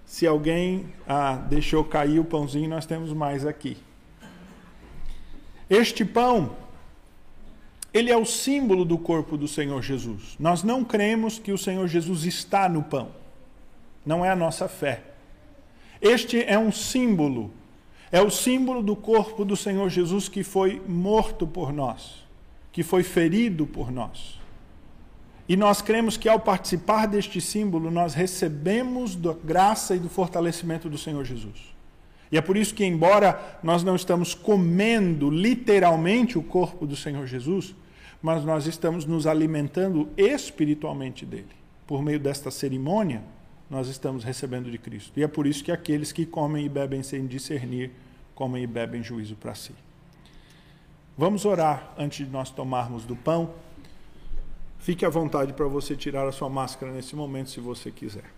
Se 0.06 0.26
alguém 0.26 0.86
ah, 1.08 1.36
deixou 1.50 1.84
cair 1.84 2.20
o 2.20 2.24
pãozinho, 2.24 2.70
nós 2.70 2.86
temos 2.86 3.12
mais 3.12 3.46
aqui. 3.46 3.78
Este 5.70 6.06
pão 6.06 6.56
ele 7.94 8.12
é 8.12 8.18
o 8.18 8.26
símbolo 8.26 8.84
do 8.84 8.98
corpo 8.98 9.38
do 9.38 9.48
Senhor 9.48 9.82
Jesus. 9.82 10.36
Nós 10.40 10.64
não 10.64 10.84
cremos 10.84 11.40
que 11.40 11.52
o 11.52 11.58
Senhor 11.58 11.88
Jesus 11.88 12.26
está 12.26 12.68
no 12.68 12.84
pão. 12.84 13.10
Não 14.06 14.24
é 14.24 14.30
a 14.30 14.36
nossa 14.36 14.68
fé. 14.68 15.04
Este 16.02 16.44
é 16.44 16.58
um 16.58 16.72
símbolo. 16.72 17.52
É 18.12 18.22
o 18.22 18.30
símbolo 18.30 18.82
do 18.82 18.96
corpo 18.96 19.44
do 19.44 19.56
Senhor 19.56 19.90
Jesus 19.90 20.30
que 20.30 20.44
foi 20.44 20.82
morto 20.88 21.46
por 21.46 21.74
nós, 21.74 22.26
que 22.72 22.84
foi 22.84 23.04
ferido 23.04 23.66
por 23.66 23.92
nós. 23.92 24.40
E 25.50 25.56
nós 25.56 25.82
cremos 25.82 26.18
que 26.18 26.28
ao 26.28 26.40
participar 26.40 27.06
deste 27.06 27.40
símbolo, 27.40 27.90
nós 27.90 28.14
recebemos 28.14 29.16
da 29.16 29.34
graça 29.34 29.96
e 29.96 30.00
do 30.00 30.10
fortalecimento 30.10 30.90
do 30.90 30.98
Senhor 30.98 31.24
Jesus. 31.24 31.77
E 32.32 32.38
é 32.38 32.42
por 32.42 32.58
isso 32.58 32.74
que, 32.74 32.84
embora 32.84 33.60
nós 33.64 33.84
não 33.84 33.96
estamos 33.96 34.34
comendo 34.34 35.30
literalmente 35.30 36.38
o 36.38 36.44
corpo 36.44 36.86
do 36.86 36.96
Senhor 36.96 37.26
Jesus, 37.26 37.74
mas 38.22 38.44
nós 38.44 38.66
estamos 38.66 39.06
nos 39.06 39.26
alimentando 39.26 40.10
espiritualmente 40.18 41.26
dele. 41.26 41.56
Por 41.86 42.02
meio 42.02 42.20
desta 42.20 42.52
cerimônia, 42.52 43.24
nós 43.70 43.88
estamos 43.88 44.24
recebendo 44.24 44.70
de 44.70 44.78
Cristo. 44.78 45.18
E 45.18 45.24
é 45.24 45.28
por 45.28 45.48
isso 45.48 45.64
que 45.64 45.72
aqueles 45.72 46.12
que 46.12 46.26
comem 46.26 46.66
e 46.66 46.70
bebem 46.70 47.04
sem 47.04 47.26
discernir, 47.26 47.92
comem 48.36 48.64
e 48.64 48.68
bebem 48.68 49.04
juízo 49.04 49.36
para 49.36 49.56
si. 49.56 49.74
Vamos 51.18 51.46
orar 51.46 51.94
antes 51.98 52.26
de 52.26 52.32
nós 52.32 52.50
tomarmos 52.50 53.04
do 53.06 53.16
pão. 53.16 53.54
Fique 54.80 55.06
à 55.06 55.10
vontade 55.10 55.54
para 55.54 55.66
você 55.66 55.96
tirar 55.96 56.28
a 56.28 56.32
sua 56.32 56.50
máscara 56.50 56.92
nesse 56.92 57.16
momento, 57.16 57.50
se 57.50 57.60
você 57.60 57.92
quiser. 57.92 58.37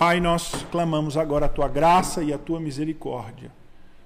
Pai, 0.00 0.18
nós 0.18 0.64
clamamos 0.72 1.18
agora 1.18 1.44
a 1.44 1.48
tua 1.50 1.68
graça 1.68 2.24
e 2.24 2.32
a 2.32 2.38
tua 2.38 2.58
misericórdia 2.58 3.52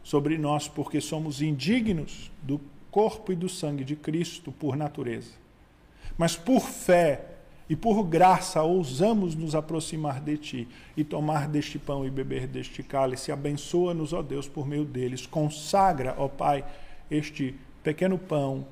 sobre 0.02 0.36
nós, 0.36 0.66
porque 0.66 1.00
somos 1.00 1.40
indignos 1.40 2.32
do 2.42 2.60
corpo 2.90 3.30
e 3.30 3.36
do 3.36 3.48
sangue 3.48 3.84
de 3.84 3.94
Cristo 3.94 4.50
por 4.50 4.74
natureza. 4.74 5.30
Mas 6.18 6.34
por 6.34 6.62
fé 6.62 7.24
e 7.70 7.76
por 7.76 8.02
graça 8.02 8.60
ousamos 8.60 9.36
nos 9.36 9.54
aproximar 9.54 10.20
de 10.20 10.36
Ti 10.36 10.68
e 10.96 11.04
tomar 11.04 11.46
deste 11.46 11.78
pão 11.78 12.04
e 12.04 12.10
beber 12.10 12.48
deste 12.48 12.82
cálice. 12.82 13.30
Abençoa-nos, 13.30 14.12
ó 14.12 14.20
Deus, 14.20 14.48
por 14.48 14.66
meio 14.66 14.84
deles. 14.84 15.28
Consagra, 15.28 16.16
ó 16.18 16.26
Pai, 16.26 16.64
este 17.08 17.54
pequeno 17.84 18.18
pão 18.18 18.66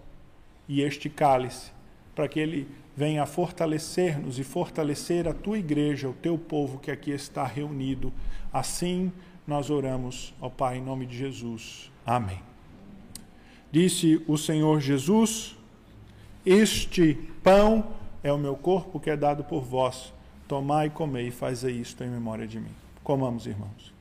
e 0.68 0.83
este 0.83 1.09
cálice, 1.09 1.70
para 2.16 2.27
que 2.27 2.41
ele 2.41 2.66
venha 2.97 3.24
fortalecer-nos 3.26 4.38
e 4.38 4.45
fortalecer 4.45 5.26
a 5.26 5.34
tua 5.34 5.59
igreja, 5.59 6.09
o 6.09 6.14
teu 6.14 6.36
povo 6.36 6.78
que 6.78 6.90
aqui 6.90 7.11
está 7.11 7.45
reunido. 7.45 8.12
Assim 8.53 9.12
nós 9.47 9.70
oramos, 9.70 10.34
ó 10.40 10.49
Pai, 10.49 10.78
em 10.78 10.82
nome 10.82 11.07
de 11.07 11.16
Jesus. 11.16 11.90
Amém. 12.07 12.40
Disse 13.70 14.22
o 14.28 14.36
Senhor 14.36 14.80
Jesus: 14.80 15.57
Este 16.45 17.14
pão 17.43 17.88
é 18.22 18.32
o 18.32 18.38
meu 18.38 18.55
corpo 18.55 19.01
que 19.01 19.11
é 19.11 19.16
dado 19.16 19.43
por 19.45 19.62
vós. 19.62 20.12
Tomai 20.47 20.88
e 20.88 20.90
comei 20.90 21.28
e 21.28 21.30
fazei 21.30 21.76
isto 21.76 22.05
em 22.05 22.11
memória 22.11 22.47
de 22.47 22.61
mim. 22.61 22.74
Comamos, 23.03 23.47
irmãos. 23.47 23.91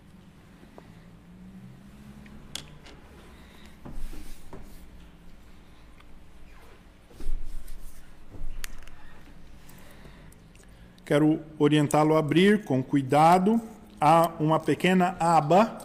Quero 11.12 11.41
orientá-lo 11.59 12.16
a 12.16 12.20
abrir 12.20 12.64
com 12.64 12.82
cuidado. 12.82 13.59
Há 13.99 14.32
uma 14.39 14.62
pequena 14.62 15.18
aba 15.20 15.78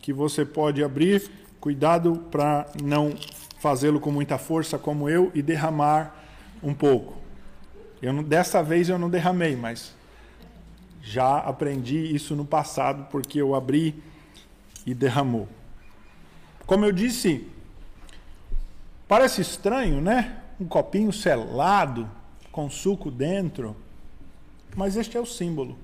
que 0.00 0.12
você 0.12 0.44
pode 0.44 0.84
abrir 0.84 1.30
cuidado 1.58 2.26
para 2.30 2.66
não 2.82 3.14
fazê-lo 3.58 3.98
com 3.98 4.10
muita 4.10 4.36
força 4.36 4.78
como 4.78 5.08
eu 5.08 5.32
e 5.34 5.40
derramar 5.40 6.14
um 6.62 6.74
pouco. 6.74 7.16
Eu 8.02 8.12
não, 8.12 8.22
dessa 8.22 8.62
vez 8.62 8.90
eu 8.90 8.98
não 8.98 9.08
derramei, 9.08 9.56
mas 9.56 9.94
já 11.00 11.38
aprendi 11.38 12.14
isso 12.14 12.36
no 12.36 12.44
passado 12.44 13.06
porque 13.10 13.40
eu 13.40 13.54
abri 13.54 13.94
e 14.84 14.92
derramou. 14.92 15.48
Como 16.66 16.84
eu 16.84 16.92
disse, 16.92 17.48
parece 19.08 19.40
estranho, 19.40 20.02
né? 20.02 20.36
Um 20.60 20.66
copinho 20.66 21.14
selado 21.14 22.06
com 22.52 22.68
suco 22.68 23.10
dentro, 23.10 23.74
mas 24.74 24.96
este 24.96 25.16
é 25.16 25.20
o 25.20 25.26
símbolo. 25.26 25.76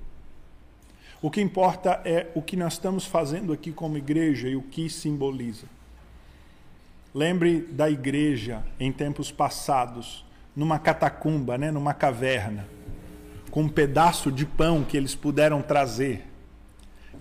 O 1.21 1.31
que 1.31 1.39
importa 1.39 2.01
é 2.03 2.29
o 2.35 2.41
que 2.41 2.57
nós 2.57 2.73
estamos 2.73 3.05
fazendo 3.05 3.53
aqui 3.53 3.71
como 3.71 3.97
igreja 3.97 4.49
e 4.49 4.57
o 4.57 4.61
que 4.61 4.89
simboliza. 4.89 5.67
Lembre 7.15 7.61
da 7.61 7.89
igreja 7.89 8.61
em 8.79 8.91
tempos 8.91 9.31
passados, 9.31 10.25
numa 10.55 10.77
catacumba, 10.77 11.57
né, 11.57 11.71
numa 11.71 11.93
caverna, 11.93 12.67
com 13.51 13.61
um 13.61 13.69
pedaço 13.69 14.31
de 14.31 14.45
pão 14.45 14.83
que 14.83 14.97
eles 14.97 15.15
puderam 15.15 15.61
trazer. 15.61 16.27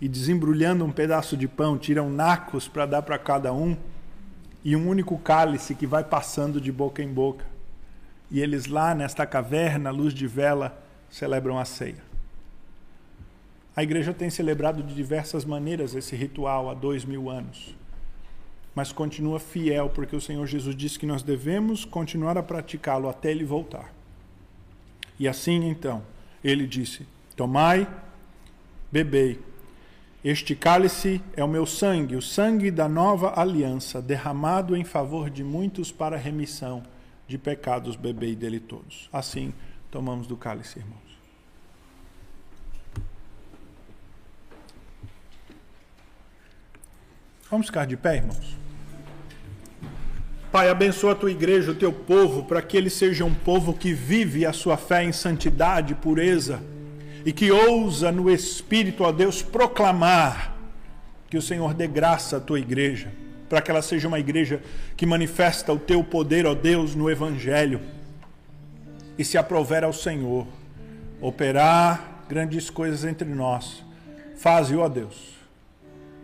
E 0.01 0.09
desembrulhando 0.09 0.85
um 0.85 0.91
pedaço 0.91 1.37
de 1.37 1.47
pão, 1.47 1.79
tiram 1.79 2.11
nacos 2.11 2.67
para 2.67 2.87
dar 2.87 3.03
para 3.03 3.19
cada 3.19 3.53
um, 3.53 3.77
e 4.65 4.75
um 4.75 4.89
único 4.89 5.19
cálice 5.19 5.75
que 5.75 5.87
vai 5.87 6.03
passando 6.03 6.61
de 6.61 6.73
boca 6.73 7.03
em 7.03 7.09
boca. 7.09 7.45
E 8.31 8.41
eles 8.41 8.67
lá 8.67 8.95
nesta 8.95 9.27
caverna, 9.27 9.91
luz 9.91 10.15
de 10.15 10.27
vela, 10.27 10.83
celebram 11.13 11.59
a 11.59 11.65
ceia. 11.65 12.03
A 13.77 13.83
igreja 13.83 14.13
tem 14.13 14.31
celebrado 14.31 14.83
de 14.83 14.95
diversas 14.95 15.45
maneiras 15.45 15.95
esse 15.95 16.17
ritual 16.17 16.69
há 16.69 16.75
dois 16.75 17.05
mil 17.05 17.31
anos, 17.31 17.77
mas 18.75 18.93
continua 18.93 19.39
fiel 19.39 19.91
porque 19.91 20.17
o 20.17 20.21
Senhor 20.21 20.47
Jesus 20.47 20.75
disse 20.75 20.99
que 20.99 21.07
nós 21.07 21.23
devemos 21.23 21.85
continuar 21.85 22.37
a 22.37 22.43
praticá-lo 22.43 23.09
até 23.09 23.31
ele 23.31 23.45
voltar. 23.45 23.95
E 25.19 25.29
assim 25.29 25.65
então, 25.69 26.03
ele 26.43 26.67
disse: 26.67 27.07
Tomai, 27.37 27.87
bebei. 28.91 29.39
Este 30.25 30.55
cálice 30.55 31.21
é 31.37 31.43
o 31.43 31.49
meu 31.49 31.67
sangue, 31.67 32.15
o 32.15 32.23
sangue 32.23 32.71
da 32.71 32.89
nova 32.89 33.41
aliança, 33.41 34.01
derramado 34.01 34.77
em 34.77 34.85
favor 34.85 35.29
de 35.29 35.43
muitos 35.43 35.91
para 35.91 36.17
remissão 36.17 36.83
de 37.27 37.37
pecados, 37.37 37.97
bebei 37.97 38.37
dele 38.37 38.61
todos. 38.61 39.09
Assim, 39.13 39.53
tomamos 39.93 40.27
do 40.27 40.39
cálice, 40.39 40.79
irmãos. 40.79 41.13
Vamos 47.51 47.67
ficar 47.67 47.87
de 47.87 47.99
pé, 47.99 48.17
irmãos? 48.17 48.57
Pai, 50.51 50.71
abençoa 50.71 51.13
a 51.13 51.15
tua 51.15 51.31
igreja, 51.31 51.73
o 51.73 51.75
teu 51.75 51.93
povo, 51.93 52.45
para 52.45 52.63
que 52.63 52.75
ele 52.75 52.89
seja 52.89 53.27
um 53.27 53.35
povo 53.35 53.75
que 53.75 53.93
vive 53.93 54.47
a 54.47 54.53
sua 54.55 54.79
fé 54.79 55.05
em 55.05 55.13
santidade, 55.13 55.95
pureza 55.95 56.63
e 57.25 57.33
que 57.33 57.53
ousa 57.53 58.11
no 58.11 58.31
Espírito, 58.31 59.05
ó 59.05 59.13
Deus, 59.13 59.43
proclamar 59.43 60.57
que 61.29 61.37
o 61.37 61.43
Senhor 61.43 61.75
dê 61.75 61.87
graça 61.87 62.39
à 62.39 62.41
tua 62.41 62.59
igreja, 62.59 63.13
para 63.47 63.61
que 63.61 63.71
ela 63.71 63.83
seja 63.83 64.09
uma 64.09 64.19
igreja 64.19 64.63
que 64.97 65.05
manifesta 65.05 65.71
o 65.71 65.79
teu 65.79 66.03
poder, 66.03 66.47
ó 66.47 66.55
Deus, 66.55 66.95
no 66.95 67.11
Evangelho 67.11 67.81
e 69.19 69.25
se 69.25 69.37
aprover 69.39 69.85
ao 69.85 69.93
Senhor 69.93 70.47
operar 71.21 72.25
grandes 72.29 72.71
coisas 72.71 73.05
entre 73.05 73.29
nós. 73.29 73.85
Faze, 74.37 74.75
ó 74.77 74.89
Deus 74.89 75.33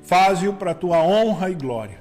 Faze-o 0.09 0.55
para 0.55 0.70
a 0.70 0.74
tua 0.74 1.03
honra 1.03 1.51
e 1.51 1.55
glória. 1.55 1.99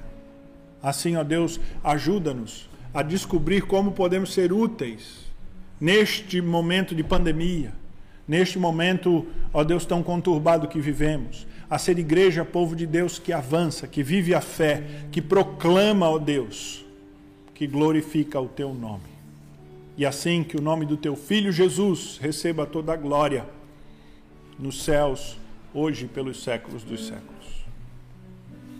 Assim, 0.82 1.16
ó 1.16 1.22
Deus, 1.22 1.60
ajuda-nos 1.84 2.66
a 2.94 3.02
descobrir 3.02 3.66
como 3.66 3.92
podemos 3.92 4.32
ser 4.32 4.50
úteis 4.50 5.26
neste 5.78 6.40
momento 6.40 6.94
de 6.94 7.04
pandemia, 7.04 7.74
neste 8.26 8.58
momento, 8.58 9.26
ó 9.52 9.62
Deus, 9.62 9.84
tão 9.84 10.02
conturbado 10.02 10.68
que 10.68 10.80
vivemos, 10.80 11.46
a 11.68 11.76
ser 11.76 11.98
igreja, 11.98 12.46
povo 12.46 12.74
de 12.74 12.86
Deus 12.86 13.18
que 13.18 13.30
avança, 13.30 13.86
que 13.86 14.02
vive 14.02 14.34
a 14.34 14.40
fé, 14.40 14.82
que 15.12 15.20
proclama, 15.20 16.08
ó 16.08 16.18
Deus, 16.18 16.86
que 17.52 17.66
glorifica 17.66 18.40
o 18.40 18.48
teu 18.48 18.72
nome. 18.72 19.17
E 19.98 20.06
assim 20.06 20.44
que 20.44 20.56
o 20.56 20.62
nome 20.62 20.86
do 20.86 20.96
teu 20.96 21.16
filho 21.16 21.50
Jesus 21.50 22.18
receba 22.22 22.64
toda 22.64 22.92
a 22.92 22.96
glória 22.96 23.44
nos 24.56 24.84
céus, 24.84 25.36
hoje 25.74 26.04
e 26.04 26.08
pelos 26.08 26.42
séculos 26.42 26.84
dos 26.84 27.08
séculos. 27.08 27.66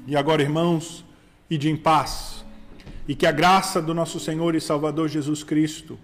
E 0.07 0.17
agora, 0.17 0.43
irmãos, 0.43 1.05
ide 1.51 1.69
em 1.69 1.77
paz, 1.77 2.45
e 3.07 3.17
que 3.17 3.27
a 3.27 3.33
graça 3.33 3.83
do 3.83 3.93
nosso 3.93 4.21
Senhor 4.21 4.55
e 4.55 4.61
Salvador 4.61 5.09
Jesus 5.09 5.43
Cristo, 5.43 5.99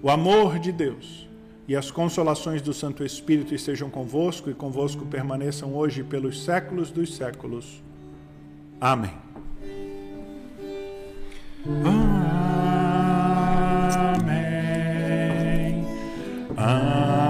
o 0.00 0.08
amor 0.08 0.60
de 0.60 0.70
Deus 0.70 1.28
e 1.66 1.74
as 1.74 1.90
consolações 1.90 2.62
do 2.62 2.72
Santo 2.72 3.04
Espírito 3.04 3.54
estejam 3.54 3.90
convosco 3.90 4.48
e 4.48 4.54
convosco 4.54 5.04
permaneçam 5.06 5.74
hoje 5.74 6.04
pelos 6.04 6.44
séculos 6.44 6.90
dos 6.90 7.16
séculos. 7.16 7.82
Amém. 8.80 9.12
Amém. 11.66 12.51
Ah. 16.64 17.21